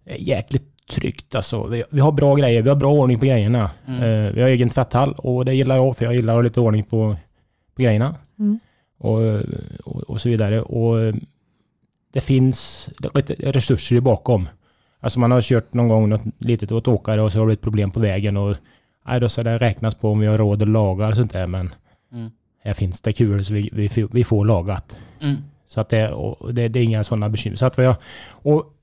[0.05, 1.67] det är jäkligt tryggt alltså.
[1.67, 3.71] Vi, vi har bra grejer, vi har bra ordning på grejerna.
[3.87, 4.03] Mm.
[4.03, 6.61] Eh, vi har egen tvätthall och det gillar jag, för jag gillar att ha lite
[6.61, 7.17] ordning på,
[7.75, 8.15] på grejerna.
[8.39, 8.61] Mm.
[8.99, 9.19] Och,
[9.85, 10.63] och, och så vidare.
[10.63, 11.15] Och
[12.13, 12.89] det finns
[13.39, 14.49] resurser i bakom.
[15.01, 17.61] Alltså man har kört någon gång något litet åt åkare och så har det ett
[17.61, 18.57] problem på vägen och
[19.07, 21.47] nej, då ska det räknas på om vi har råd att laga och sånt där,
[21.47, 21.71] men
[22.13, 22.31] Mm.
[22.63, 24.99] Här finns det kul så vi, vi, får- vi får lagat.
[25.21, 25.37] Mm.
[25.67, 27.57] Så att det, och det, det är inga sådana bekymmer.
[27.57, 27.97] Så att har,
[28.31, 28.75] och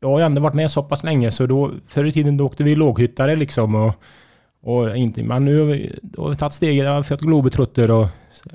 [0.00, 2.64] jag har ändå varit med så pass länge så då, förr i tiden då åkte
[2.64, 3.94] vi låghyttare liksom och,
[4.62, 8.06] och inte, men nu har vi, har vi tagit steget, jag har fått globetrotter och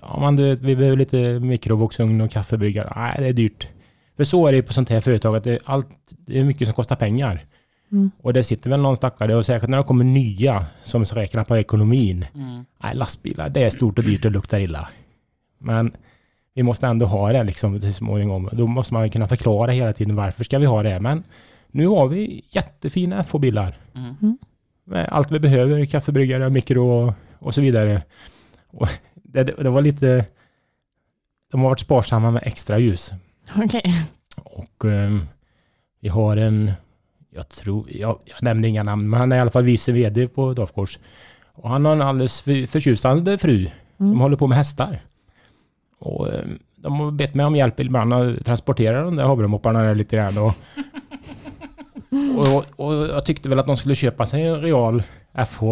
[0.02, 2.94] ja man du vi behöver lite mikrovågsugn och kaffebryggare.
[2.96, 3.68] Nej, det är dyrt.
[4.18, 6.74] För så är det på sånt här företag att det, allt, det är mycket som
[6.74, 7.42] kostar pengar.
[7.92, 8.12] Mm.
[8.22, 11.58] Och det sitter väl någon stackare och säkert när det kommer nya som räknar på
[11.58, 12.26] ekonomin.
[12.36, 12.66] Mm.
[12.84, 14.90] Nej, lastbilar, det är stort och dyrt och luktar illa.
[15.58, 15.92] Men
[16.54, 18.50] vi måste ändå ha det liksom till småningom.
[18.52, 21.00] Då måste man kunna förklara hela tiden varför ska vi ha det.
[21.00, 21.24] Men
[21.72, 23.78] nu har vi jättefina FH-bilar.
[23.96, 24.38] Mm.
[24.84, 28.02] Med allt vi behöver, kaffebryggare, mikro och, och så vidare.
[28.68, 30.26] Och det, det, var lite...
[31.52, 33.12] De har varit sparsamma med extra ljus.
[33.56, 34.08] Okej.
[34.44, 35.22] Och ehm,
[36.00, 36.72] vi har en,
[37.36, 40.28] jag tror, jag, jag nämnde inga namn, men han är i alla fall vice vd
[40.28, 41.00] på Dafgårds.
[41.54, 43.68] Och han har en alldeles för, förtjusande fru
[43.98, 44.20] som Mm.
[44.20, 45.00] håller på med hästar.
[46.00, 50.16] Och ehm, de har bett mig om hjälp ibland att transportera de där havremopparna lite
[50.16, 50.38] grann.
[50.38, 50.54] Och,
[52.48, 55.04] och, och jag tyckte väl att de skulle köpa sig en real
[55.48, 55.64] FH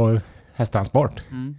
[0.54, 1.14] hästtransport.
[1.32, 1.56] Mm.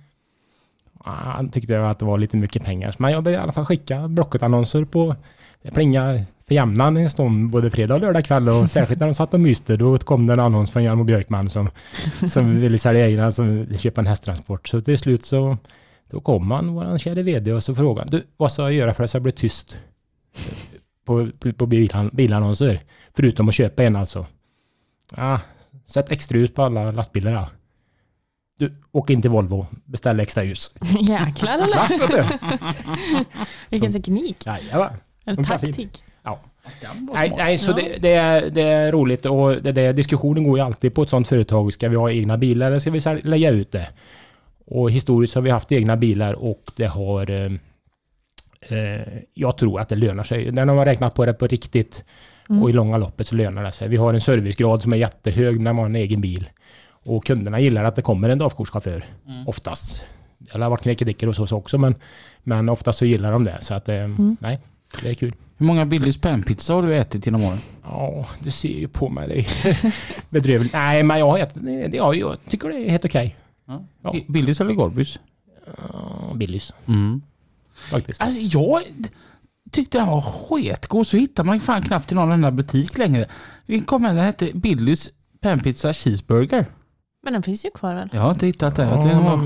[1.05, 2.95] Han tyckte att det var lite mycket pengar.
[2.99, 5.17] Men jag började i alla fall skicka Blocket-annonser på...
[5.63, 9.15] Det plingade för jämnan en stund både fredag och lördag kväll och särskilt när de
[9.15, 11.71] satt och myste då kom det en annons från Jarmo Björkman som,
[12.27, 14.69] som ville sälja egna, som köpa en hästtransport.
[14.69, 15.57] Så till slut så
[16.11, 18.95] då kom han, våran kära vd, och så frågade han, du vad ska jag göra
[18.95, 19.77] för att det ska bli tyst
[21.05, 22.81] på, på, på bil, bilannonser?
[23.17, 24.27] Förutom att köpa en alltså.
[25.11, 25.39] Ah,
[25.87, 27.49] sätt extra ljus på alla lastbilar då.
[28.59, 30.75] Du, åk in till Volvo, beställ extra ljus.
[31.01, 32.39] Jäklar eller?
[33.71, 34.47] Vilken teknik.
[34.47, 34.93] Jajamän.
[35.25, 36.03] Eller taktik.
[37.13, 37.77] Nej, nej så Ja.
[37.77, 41.11] det, det, är, det är roligt och det, det, diskussionen går ju alltid på ett
[41.11, 41.73] sånt företag.
[41.73, 43.89] Ska vi ha egna bilar eller ska vi lägga ut det?
[44.67, 47.31] Och historiskt har vi haft egna bilar och det har...
[47.31, 47.53] Eh,
[48.79, 49.05] eh,
[49.35, 50.51] jag tror att det lönar sig.
[50.51, 52.05] När de har räknat på det på riktigt
[52.51, 52.63] Mm.
[52.63, 53.89] och i långa loppet så lönar det sig.
[53.89, 56.51] Vi har en servicegrad som är jättehög när man har en egen bil.
[57.07, 59.05] Och kunderna gillar att det kommer en dagkortschaufför.
[59.47, 60.03] Oftast.
[60.39, 61.95] Det har varit knäckedickor hos oss också men,
[62.43, 63.59] men oftast så gillar de det.
[63.61, 64.09] Så att eh,
[64.41, 64.59] nej,
[65.03, 65.35] det är kul.
[65.57, 67.59] Hur många Billys panpizza har du ätit genom åren?
[67.85, 69.29] Ja, du ser ju på mig.
[69.29, 69.95] Det är
[70.31, 70.73] bedrövligt.
[70.73, 73.37] Nej, men jag, har ätit- ja, jag tycker det är helt okej.
[74.03, 74.15] Ja.
[74.15, 75.21] I- Billys eller Gorbys?
[75.93, 77.23] Ja, Billys, Mm.
[77.75, 78.21] faktiskt.
[78.21, 78.83] Alltså jag
[79.71, 83.27] tyckte den var sketgod så hittar man fan knappt i någon enda butik längre.
[83.67, 85.11] Det kom en, den hette Billys
[85.41, 86.67] panpizza cheeseburger.
[87.23, 88.09] Men den finns ju kvar väl?
[88.13, 88.89] Jag har inte hittat den.
[88.89, 89.37] Jag tyckte den var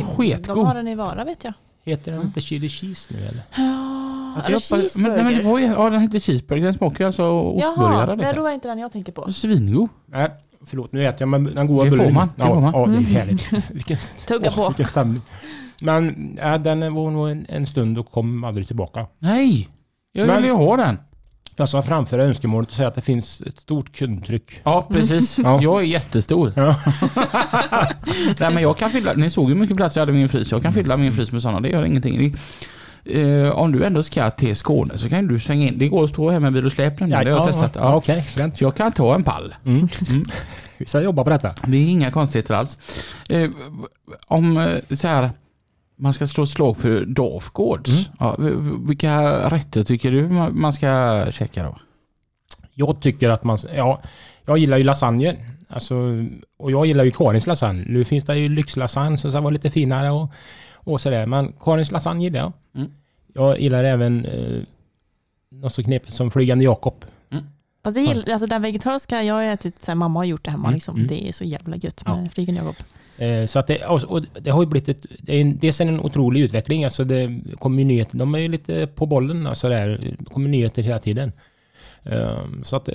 [0.55, 1.53] De har den i Vara vet jag.
[1.85, 3.43] Heter den inte chili cheese nu eller?
[3.57, 5.51] Ja, eller jag bara- men, nej, men det cheeseburger.
[5.51, 6.65] var ju, ja den hette cheeseburger.
[6.65, 7.95] Den smakar alltså ostburgare.
[7.95, 8.41] Jaha, det lite.
[8.41, 9.33] var inte den jag tänker på.
[9.33, 9.89] Svingod.
[10.07, 10.31] Nej,
[10.67, 10.93] förlåt.
[10.93, 12.73] Nu äter jag med den goda Det får man, det ja, får man.
[12.75, 13.53] Ja, det är härligt.
[13.71, 14.69] Vilken, Tugga åh, på.
[14.69, 15.23] vilken stämning.
[15.81, 19.07] Men ja, den var nog en, en stund och kom aldrig tillbaka.
[19.19, 19.69] Nej!
[20.13, 20.99] Jag Men- vill ju ha den.
[21.57, 24.61] Jag ska framföra önskemålet och säga att det finns ett stort kundtryck.
[24.65, 25.39] Ja, precis.
[25.45, 25.63] Ja.
[25.63, 26.53] Jag är jättestor.
[26.57, 26.77] Ja.
[28.41, 30.51] Nej, men jag kan fylla, ni såg hur mycket plats jag hade i min frys.
[30.53, 32.19] Jag kan fylla min frys med sådana, det gör ingenting.
[32.19, 32.39] Det,
[33.05, 35.79] eh, om du ändå ska till Skåne så kan du svänga in.
[35.79, 37.25] Det går att stå här med bil och släp nämligen.
[37.25, 37.73] det har jag testat.
[37.75, 38.23] Ja, Ja.
[38.23, 38.59] Fränt.
[38.59, 39.55] Så jag kan ta en pall.
[39.65, 39.89] Mm.
[40.79, 41.55] Vi ska jobba på detta.
[41.67, 42.79] Det är inga konstigheter alls.
[43.29, 43.51] Eh,
[44.27, 45.31] om eh, så här,
[45.99, 47.91] man ska slå ett slag för Dafgårds.
[47.91, 48.03] Mm.
[48.19, 48.37] Ja,
[48.87, 51.77] vilka rätter tycker du man man ska käka då?
[52.75, 53.59] Jag tycker att man...
[53.77, 54.03] Ja,
[54.47, 55.37] jag gillar ju lasagne.
[55.69, 55.95] Alltså,
[56.59, 57.85] och jag gillar ju Karins lasagne.
[57.87, 60.31] Nu finns det ju lyxlasagne som ska vara lite finare och,
[60.85, 61.27] och sådär.
[61.27, 62.53] Men Karins lasagne gillar jag.
[62.75, 62.91] Mm.
[63.35, 64.63] Jag gillar även eh,
[65.51, 67.05] något så knepigt som Flygande Jakob.
[67.85, 70.51] Fast jag gillar, alltså den vegetariska, jag har ätit, så här, mamma har gjort det
[70.51, 70.95] hemma Mm, liksom.
[70.97, 71.07] mm.
[71.07, 72.17] Det är så jävla gött Ja.
[72.17, 72.77] med Flygen Jakob.
[73.19, 75.07] Eh, så att det, och, det har ju blivit ett...
[75.19, 76.85] Det är en, dels en otrolig utveckling.
[76.85, 78.19] Alltså det kommer ju nyheter.
[78.19, 79.99] De är ju lite på bollen och sådär.
[80.03, 81.33] Det kommer nyheter hela tiden.
[82.03, 82.95] Eh, så att eh,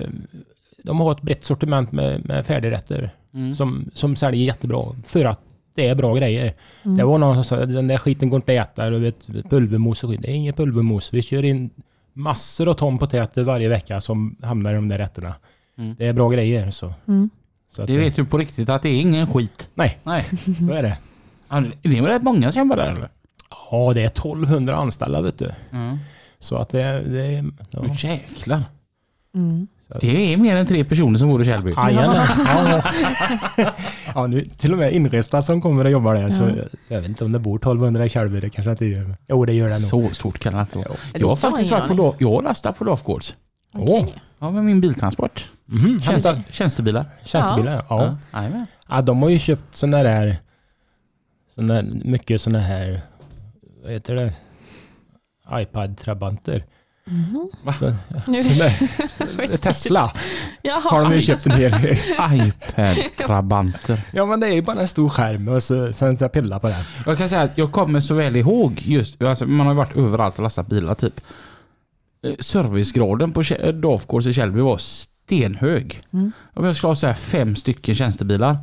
[0.84, 3.10] de har ett brett sortiment med, med färdigrätter.
[3.34, 3.56] Mm.
[3.56, 5.42] som, som säljer jättebra för att
[5.78, 6.54] det är bra grejer.
[6.84, 8.90] Det var någon som sa att den där skiten går inte att äta.
[8.90, 10.22] Du vet, pulvermos och skit.
[10.22, 11.14] Det är inget pulvermos.
[11.14, 11.70] Vi kör in
[12.14, 15.36] massor av ton potäter varje vecka som hamnar i de där rätterna.
[15.78, 15.96] Mm.
[15.98, 16.72] Det är bra grejer.
[16.72, 16.94] Så.
[17.08, 17.30] Mm.
[17.70, 19.70] Så att, Det vet du på riktigt att det är ingen skit.
[19.74, 20.24] Nej, Nej.
[20.68, 20.98] så är det.
[21.82, 23.10] Det är väl rätt många som jobbar där eller?
[23.72, 25.52] Ja, det är 1200 anställda vet du.
[25.72, 25.98] Mm.
[26.40, 27.52] Så att det, det är...
[27.72, 27.86] Ja.
[27.94, 28.64] Jäklar.
[29.36, 29.68] Mm.
[30.02, 31.74] Det är mer än tre personer som bor i Källby.
[31.78, 32.28] Jajamän.
[32.48, 32.82] Ja,
[33.58, 33.72] ja.
[34.16, 36.30] ja, nu till och med inresta som kommer och jobbar där.
[36.30, 36.52] Så
[36.88, 38.40] jag vet inte om det bor 1200 i Kärrby.
[38.40, 39.16] Det kanske inte gör.
[39.28, 39.90] Jo, det gör det nog.
[39.90, 40.88] Så stort kan det inte vara.
[41.14, 43.36] Jag har faktiskt varit på ingen Lo- Jag har lastat på Lofgårds.
[43.74, 44.06] Åh,
[44.40, 45.46] Ja, med min biltransport.
[45.70, 47.06] Tjänst, Tjänste, tjänstebilar.
[47.24, 48.18] tjänstebilar, ja.
[48.32, 48.44] ja.
[48.44, 48.66] Ja.
[48.90, 50.38] Ja, de har ju köpt sådana där...
[51.56, 53.02] Såna mycket sådana här...
[53.84, 54.34] Vad heter det?
[55.52, 56.64] iPad-trabanter.
[57.10, 57.50] Mhm.
[57.64, 57.74] Va?
[57.74, 57.94] Så-
[58.28, 60.12] Nu- där- Tesla
[60.62, 60.82] Jaha.
[60.82, 61.98] har de ju köpt en hel del.
[62.32, 64.00] iPad-trabanter.
[64.14, 66.60] Ja men det är ju bara en stor skärm och så, sen ska jag pilla
[66.60, 66.84] på den.
[67.06, 69.98] Jag kan säga att jag kommer så väl ihåg just, alltså man har ju varit
[69.98, 71.22] överallt och lastat bilar typ.
[72.24, 76.02] Eh, Servicegraden på Kä- Dafgårds i Källby var stenhög.
[76.14, 76.32] Mm.
[76.56, 78.58] Jag skulle ha så här fem stycken tjänstebilar.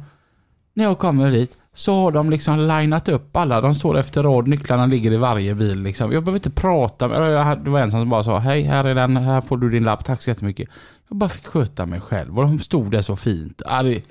[0.74, 3.60] När jag kommer dit så har de liksom linat upp alla.
[3.60, 5.80] De står efter rad, nycklarna ligger i varje bil.
[5.80, 6.12] Liksom.
[6.12, 8.94] Jag behöver inte prata med jag Det var en som bara sa hej, här är
[8.94, 10.68] den, här får du din lapp, tack så jättemycket.
[11.08, 13.62] Jag bara fick sköta mig själv och de stod där så fint.
[13.66, 14.02] Ja, det är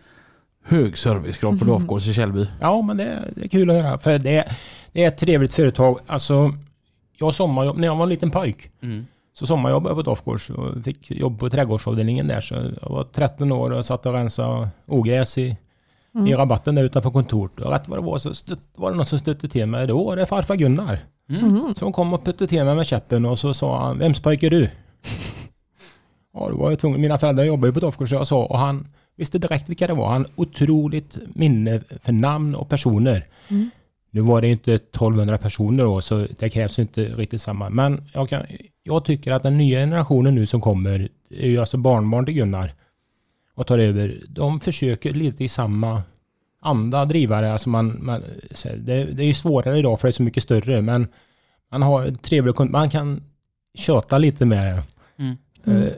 [0.66, 2.48] hög servicegrad på Dafgårds i Källby.
[2.62, 3.98] Ja men det, det är kul att höra.
[3.98, 4.46] För det,
[4.92, 6.00] det är ett trevligt företag.
[6.08, 6.54] Alltså,
[7.18, 9.06] jag sommarjobb, när jag var en liten pojk Mm.
[9.34, 12.42] så sommarjobbade jag på Dafgårds och fick jobb på trädgårdsavdelningen där.
[12.42, 15.58] Så jag var 13 år och satt och rensade ogräs i,
[16.16, 16.28] Mm.
[16.28, 17.60] i rabatten där utanför kontoret.
[17.60, 19.88] Och rätt vad det var så stött, var det någon som stötte till mig.
[19.88, 21.00] Då var det farfar Gunnar.
[21.30, 21.74] Mhm.
[21.76, 24.46] Så hon kom och puttade till mig med käppen och så sa han, vems pojke
[24.46, 24.62] är du?
[26.34, 27.02] ja, då var jag tvungen.
[27.02, 28.86] Mina föräldrar jobbade ju på Dofgård så jag sa och han
[29.16, 30.10] visste direkt vilka det var.
[30.10, 33.26] Han otroligt minne för namn och personer.
[33.48, 33.70] Mm.
[34.12, 37.70] Nu var det inte 1200 personer då, så det krävs ju inte riktigt samma.
[37.70, 38.42] Men jag, kan,
[38.84, 42.74] jag tycker att den nya generationen nu som kommer, är ju alltså barnbarn till Gunnar
[43.56, 44.22] och tar över.
[44.30, 46.04] De försöker lite i samma
[46.62, 47.52] anda drivare.
[47.54, 48.22] Alltså man, man,
[48.78, 51.08] det, det är ju svårare idag för det är så mycket större, men
[51.72, 53.24] man har trevlig kund- man kan
[53.78, 54.82] köta lite med
[55.18, 55.36] Mm.
[55.66, 55.90] Mm.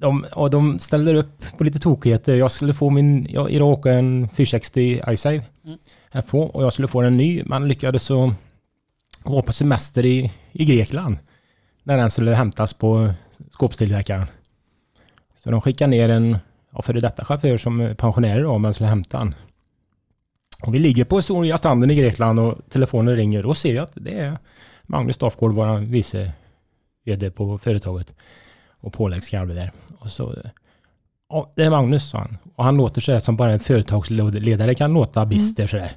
[0.00, 2.34] De, och de ställer upp på lite tokigheter.
[2.36, 5.78] Jag skulle få min, jag, idag åker en 460 iSave Mm.
[6.26, 7.42] FH och jag skulle få en ny.
[7.46, 8.34] Man lyckades så
[9.24, 11.16] vara på semester i, i Grekland.
[11.82, 13.14] När den skulle hämtas på
[13.50, 14.26] skåpstillverkaren.
[15.48, 16.38] Så de skickade ner en
[16.72, 19.34] ja, före detta chaufför som är pensionär idag, men skulle hämta den.
[20.62, 23.92] Och vi ligger på soliga stranden i Grekland och telefonen ringer och ser jag att
[23.94, 24.38] det är
[24.82, 26.32] Magnus Staffgård, vår vice
[27.04, 28.14] VD på företaget
[28.80, 29.70] och påläggskarve där.
[29.98, 30.34] Och så,
[31.28, 32.38] ja, det är Magnus, sa han.
[32.54, 35.92] Och han låter så här som bara en företagsledare kan låta bister så där.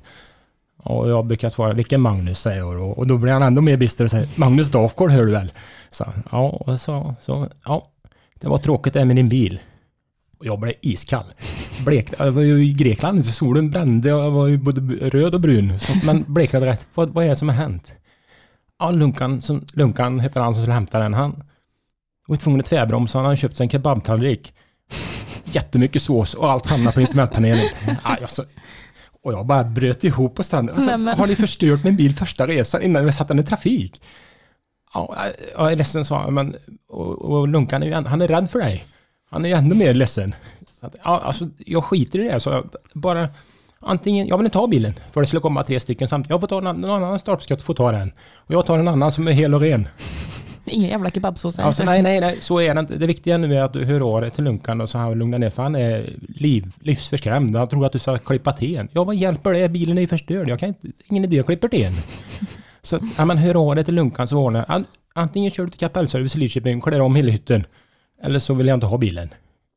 [0.78, 2.86] Och jag brukar svara, vilken Magnus, säger jag då.
[2.86, 5.52] Och då blir han ändå mer bister och säger, Magnus Dafgård hör du väl?
[5.90, 7.91] Så, ja, och så, så, ja,
[8.42, 9.60] det var tråkigt det med din bil.
[10.40, 11.26] Och jag blev iskall.
[11.86, 15.34] Blek, jag var ju i Grekland, så solen brände och jag var ju både röd
[15.34, 15.80] och brun.
[15.80, 16.88] Så, men bleknade rätt.
[16.94, 17.96] Vad, vad är det som har hänt?
[18.80, 21.14] Ja, Lunkan, som, Lunkan heter han som skulle hämta den.
[21.14, 21.44] Han
[22.28, 23.18] var tvungen att tvärbromsa.
[23.18, 24.54] Han hade köpt sig en kebabtallrik.
[25.46, 27.66] Jättemycket sås och allt hamnade på instrumentpanelen.
[28.04, 28.44] Ja, jag så,
[29.24, 30.76] och jag bara bröt ihop på stranden.
[30.76, 34.02] Alltså, Har ni förstört min bil första resan innan vi satt den i trafik?
[34.94, 35.16] Ja,
[35.58, 36.34] jag är ledsen, sa han.
[36.34, 36.56] Men,
[36.90, 38.86] och, och Lunkan är ju, han är rädd för dig.
[39.30, 40.36] Han är ju ännu mer ledsen.
[40.80, 42.40] Så att, ja, alltså, jag skiter i det.
[42.40, 43.30] Så jag bara,
[43.80, 44.94] antingen, jag vill inte ha bilen.
[45.14, 46.30] För det skulle komma tre stycken samtidigt.
[46.30, 48.12] Jag får ta någon, någon annan stolpskatt får ta den.
[48.36, 49.88] Och jag tar en annan som är hel och ren.
[50.66, 51.60] Ingen jävla kebabsås.
[51.60, 52.98] Alltså, nej, nej, nej, så är det inte.
[52.98, 55.40] Det viktiga nu är att du hör av dig till Lunkan och så han lugnar
[55.40, 57.56] ner för han är liv, livsförskrämd.
[57.56, 58.90] Han tror att du ska klippa till en.
[58.92, 59.70] Ja, vad hjälper det?
[59.70, 60.48] Bilen är ju förstörd.
[60.48, 61.94] Jag kan inte, ingen idé att klippa till en.
[62.82, 64.66] Så ja, men hör av dig till Lunkan så
[65.14, 67.66] Antingen kör du till Kapellservice i Lidköping, klär om hela hytten.
[68.22, 69.30] Eller så vill jag inte ha bilen.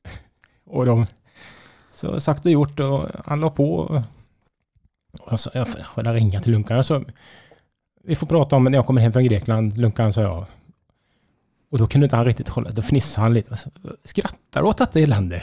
[0.66, 1.06] Och de...
[1.92, 3.74] Så sagt och gjort och han la på.
[3.74, 4.02] Och,
[5.30, 6.76] jag sa, jag får ringa till Lunkan.
[6.76, 7.04] Alltså,
[8.04, 9.78] vi får prata om det när jag kommer hem från Grekland.
[9.78, 10.46] Lunkan sa jag.
[11.70, 13.50] Och då kunde inte han riktigt hålla, då fnissade han lite.
[13.50, 13.70] Alltså,
[14.04, 15.42] Skrattar du åt detta elände?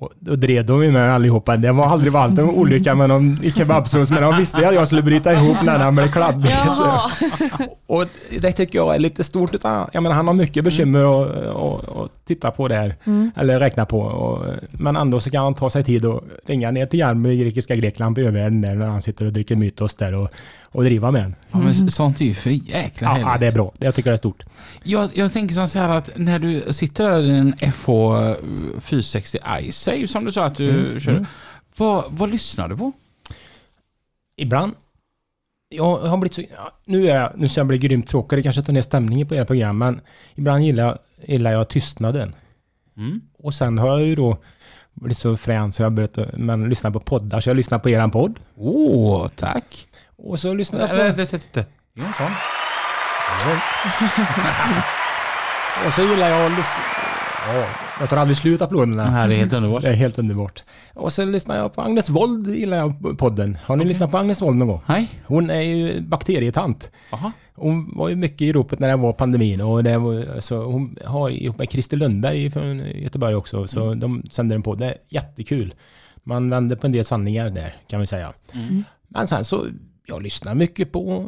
[0.00, 1.56] Och då drev de ju med allihopa.
[1.56, 4.86] Det var aldrig varit en olycka med någon i kebabsås, men de visste att jag
[4.86, 6.52] skulle bryta ihop när han blev kladdig.
[7.86, 8.04] Och
[8.40, 9.54] det tycker jag är lite stort.
[9.54, 12.96] Utan, jag menar, han har mycket bekymmer att och, och titta på där.
[13.04, 13.30] Mm.
[13.36, 14.00] Eller räkna på.
[14.00, 17.36] Och, men ändå så kan han ta sig tid och ringa ner till Järnby i
[17.36, 20.28] grekiska Grekland på övärlden där när han sitter och dricker mytos där och,
[20.72, 21.34] och driva med en.
[21.50, 23.26] Ja, men sånt är ju för jäkla Ja, härligt.
[23.26, 23.72] ja, det är bra.
[23.78, 24.42] Jag tycker det är stort.
[24.82, 27.86] Jag, jag tänker som så här att när du sitter där i en FH
[28.80, 31.12] 460 iSave som du sa att du Mm, kör.
[31.12, 31.26] mm.
[31.76, 32.92] Vad, vad lyssnar du på?
[34.36, 34.72] ibland...
[35.72, 36.42] Jag har blivit så...
[36.84, 39.34] Nu, är jag, nu ska jag bli grymt tråkig, det kanske tar ner stämningen på
[39.34, 40.00] era program, men
[40.34, 42.34] ibland gillar jag, gillar jag tystnaden.
[42.96, 43.20] Mm.
[43.38, 44.36] Och sen har jag ju då
[44.94, 47.90] blivit så frän så jag har börjat men, lyssna på poddar, så jag lyssnar på
[47.90, 48.40] eran podd.
[48.56, 49.86] Åh, tack.
[50.22, 50.96] Och så lyssnar jag på...
[50.96, 51.64] Vänta, vänta, vänta.
[51.94, 52.04] Ja,
[53.34, 53.58] en sån.
[55.86, 56.82] Och så gillar jag att lyssna...
[57.48, 57.64] Ja,
[58.00, 59.04] jag tar aldrig slut applåderna.
[59.04, 59.82] Det här är helt underbart.
[59.82, 60.62] Det är helt underbart.
[60.94, 63.58] Och så lyssnar jag på Agnes Wold, gillar jag på podden.
[63.64, 64.80] Har ni lyssnat på Agnes Wold någon gång?
[64.86, 65.08] Hej.
[65.26, 66.90] Hon är ju bakterietant.
[67.10, 67.32] Jaha.
[67.54, 70.96] Hon var ju mycket i ropet när det var pandemin och det var, så hon
[71.04, 74.00] har ihop med Christer Lundberg från Göteborg också, så Mm.
[74.00, 74.74] de sänder en på.
[74.74, 75.74] Det är jättekul.
[76.24, 78.32] Man vänder på en del sanningar där, kan vi säga.
[78.54, 78.84] Mm.
[79.08, 79.66] Men sen så,
[80.10, 81.26] jag lyssnar mycket på...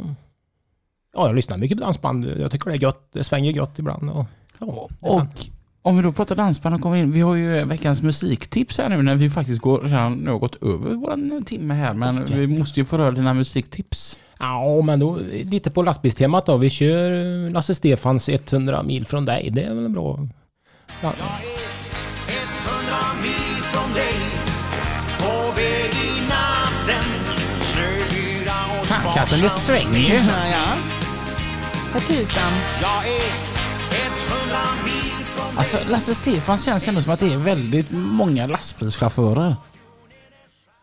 [1.14, 2.26] Ja, jag lyssnar mycket på dansband.
[2.38, 3.08] Jag tycker det är gött.
[3.12, 4.10] Det svänger gött ibland.
[4.10, 4.26] Och,
[4.58, 5.26] ja, Och
[5.82, 7.12] om vi då pratar dansband och kommer in.
[7.12, 11.44] Vi har ju veckans musiktips här nu när vi faktiskt går redan gått över våran
[11.44, 11.94] timme här.
[11.94, 14.18] Men vi måste ju få röra dina musiktips.
[14.38, 16.56] Ja, men då lite på lastbilstemat då.
[16.56, 19.50] Vi kör Lasse Stefans 100 mil från dig.
[19.52, 20.28] Det är väl en bra...
[21.02, 21.14] Ja, 100
[23.22, 24.41] mil från dig
[29.14, 30.14] katten, det svänger ju.
[30.14, 30.76] Ja, ja.
[31.92, 32.52] På tisdagen.
[32.82, 33.52] Jag är
[34.42, 38.46] 100 mil från dig Alltså Lasse Stefans känns ändå som att det är väldigt många
[38.46, 39.56] lastbilschaufförer.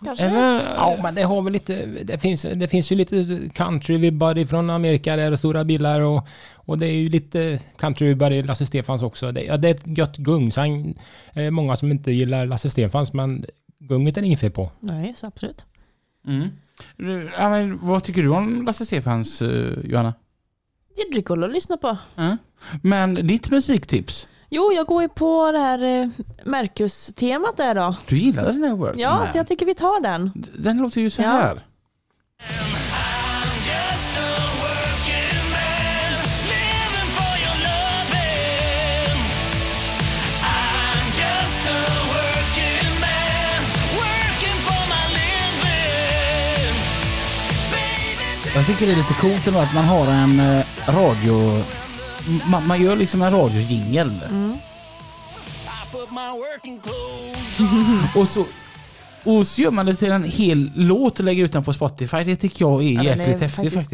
[0.05, 0.25] Kanske.
[0.25, 0.75] Eller?
[0.75, 1.85] Ja, men det har väl lite...
[2.03, 3.15] Det finns, det finns ju lite
[3.53, 8.43] country-vibbar från Amerika där och stora bilar och, och det är ju lite country-vibbar i
[8.43, 9.31] Lasse Stefans också.
[9.31, 10.51] Det, ja, det är ett gött gung.
[10.51, 10.95] Sen
[11.33, 13.45] det många som inte gillar Lasse Stefans, men
[13.79, 14.71] gunget är det inget fel på.
[14.79, 15.65] Nej, så absolut.
[16.27, 16.49] Mm.
[17.37, 20.13] Ja, men vad tycker du om Lasse Stefans, uh, Johanna?
[20.97, 21.97] Jedrikoll att lyssna på.
[22.15, 22.37] Ja.
[22.83, 24.27] Men ditt musiktips?
[24.49, 26.09] Jo, jag går ju på det här eh,
[26.45, 27.95] Mercus-temat där då.
[28.07, 29.27] Du gillar den här Working Ja, Man?
[29.31, 30.31] så jag tycker vi tar den.
[30.57, 31.27] Den låter ju så Ja.
[31.29, 31.55] här.
[31.55, 32.88] I'm
[48.59, 51.63] Jag tycker det är lite coolt ändå att man har en eh, radio...
[52.51, 54.11] Man, man gör liksom en radiojingel.
[58.15, 58.45] Och så...
[59.23, 62.23] Och så gör man det till en hel låt och lägger ut den på Spotify.
[62.23, 63.89] Det tycker jag är den jäkligt är häftigt faktiskt.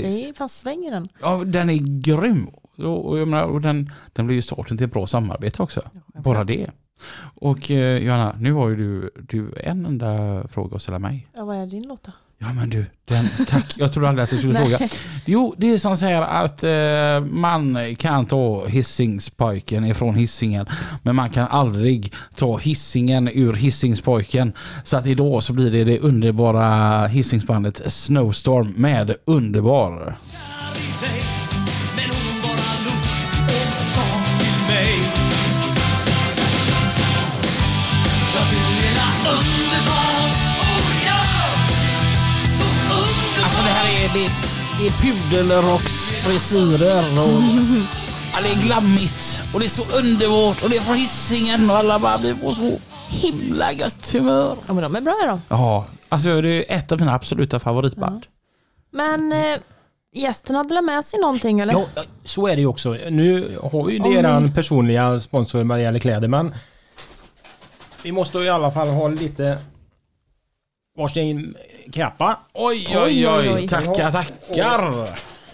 [0.63, 1.09] Det är den.
[1.21, 2.47] Ja, den är grym.
[2.77, 5.81] Och, och, jag menar, och den, den blir ju starten till ett bra samarbete också.
[6.13, 6.71] Bara det.
[7.35, 11.27] Och eh, Johanna, nu har ju du, du en enda fråga att ställa mig.
[11.33, 12.11] Ja, vad är din låt då?
[12.37, 13.73] Ja men du, den, tack.
[13.77, 14.79] Jag trodde aldrig att du skulle fråga.
[15.25, 20.65] Jo, det är som säger att eh, man kan ta Hisingspojken ifrån hissingen
[21.03, 24.53] men man kan aldrig ta hissingen ur Hisingspojken.
[24.83, 30.17] Så att idag så blir det det underbara hissingsbandet Snowstorm med Underbar.
[44.15, 44.29] Det
[44.79, 47.41] det, är pudelrocksfrisyrer och
[48.33, 51.75] ja, det är glammigt och det är så underbart och det är från hissingen och
[51.77, 54.57] alla bara blir på så himla gött humör.
[54.67, 55.39] Ja, men de är bra då.
[55.49, 58.25] Ja, alltså det är ett av mina absoluta favoritband.
[58.91, 59.57] Men eh,
[60.15, 61.73] gästen hade med sig någonting eller?
[61.73, 61.85] Ja,
[62.23, 62.89] så är det ju också.
[63.09, 66.53] Nu har ju Om ni eran ni- personliga sponsor vad det gäller kläder, men
[68.03, 69.57] vi måste i alla fall ha lite
[70.97, 71.55] varsin
[71.93, 72.39] kappa.
[72.53, 73.67] Oj, Oj, oj, oj.
[73.67, 75.09] Tackar, tackar.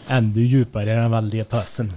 [0.08, 1.94] Ännu djupare i den väldiga pössen.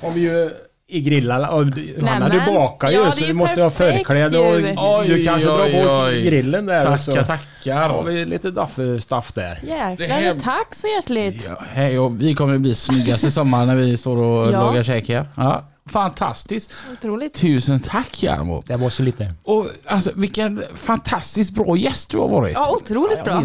[0.00, 0.50] Har vi- ju
[0.88, 1.48] i grillarna.
[1.50, 4.74] Och du- Hanna, du bakar ju Ja, så du måste ha förkläde och ju.
[4.76, 6.22] Oj, du kanske drar oj, på oj.
[6.22, 6.92] grillen där.
[6.92, 7.26] och så Tackar,
[7.74, 8.02] har tackar.
[8.02, 9.58] vi lite daffstaff där.
[9.62, 11.44] Jäklar, här- tack så hjärtligt.
[11.48, 14.50] Ja, hej, och vi kommer bli snyggast i sommar när vi står och Ja.
[14.64, 15.26] lagar käk här.
[15.36, 16.72] Ja, fantastiskt.
[16.92, 17.34] Otroligt.
[17.34, 18.62] Tusen tack Jarmo.
[18.66, 19.34] Det var så lite.
[19.42, 22.52] Och alltså vilken fantastiskt bra gäst du har varit.
[22.54, 23.42] Ja, otroligt bra.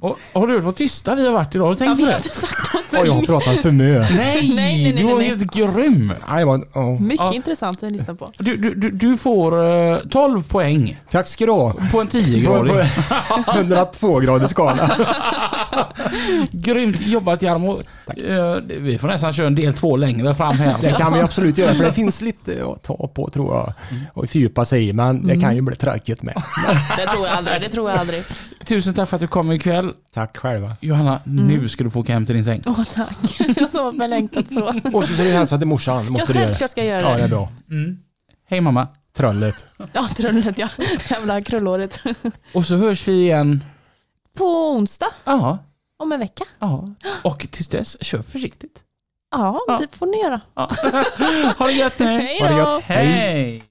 [0.00, 1.64] Och, har du hört vad tysta vi har varit idag?
[1.64, 2.16] Har du tänkt på vi har det?
[2.16, 4.16] inte sagt Oj, jag har pratat för mycket.
[4.16, 5.28] Nej, nej, nej, du var nej.
[5.28, 6.12] helt grym.
[6.30, 6.90] Nej, vad- ja.
[7.00, 7.34] Mycket Ja.
[7.34, 8.32] intressant att lyssna på.
[8.38, 11.72] Du, du, du, du får eh, 12 poäng Tack ska du ha.
[11.92, 12.84] på en På, 10-gradig.
[13.44, 14.90] på 102 grader skala.
[16.52, 17.80] Grymt jobbat Jarmo.
[18.06, 20.76] Eh, vi får nästan köra en del två längre fram här.
[20.80, 23.72] Det kan vi absolut göra för det finns lite att ta på tror jag.
[24.14, 26.42] Och fördjupa sig i men det kan ju bli tråkigt med.
[26.96, 27.60] Det tror jag aldrig.
[27.60, 28.22] Det tror jag aldrig.
[28.66, 29.92] Tusen tack för att du kom ikväll.
[30.14, 30.76] Tack själva.
[30.80, 32.60] Johanna, nu ska du få åka hem till din säng.
[32.66, 33.40] Åh, tack.
[33.56, 34.80] Jag sov med längtat så.
[34.92, 36.04] Och så ska du hälsa till morsan.
[36.04, 36.46] Jag Måste du göra.
[36.48, 37.48] självklart ska göra Ja, det är bra.
[38.48, 38.88] Hej mamma.
[39.16, 39.64] Trollet.
[39.92, 40.68] Ja, trullet ja.
[41.10, 41.98] Jävla krullåret.
[42.54, 43.64] Och så hörs vi igen
[44.38, 45.58] på onsdag Ja,
[45.96, 46.44] om en vecka.
[46.58, 46.88] ja.
[47.22, 48.78] Och tills dess, kör försiktigt.
[49.30, 49.78] Ja, Ja.
[49.78, 50.40] det får ni göra.
[50.54, 50.70] Ja.
[51.58, 52.06] ha det gött nu.
[52.06, 52.58] Hej Ha det då!
[52.58, 52.82] gött.
[52.82, 53.06] Hej.
[53.06, 53.62] Hej!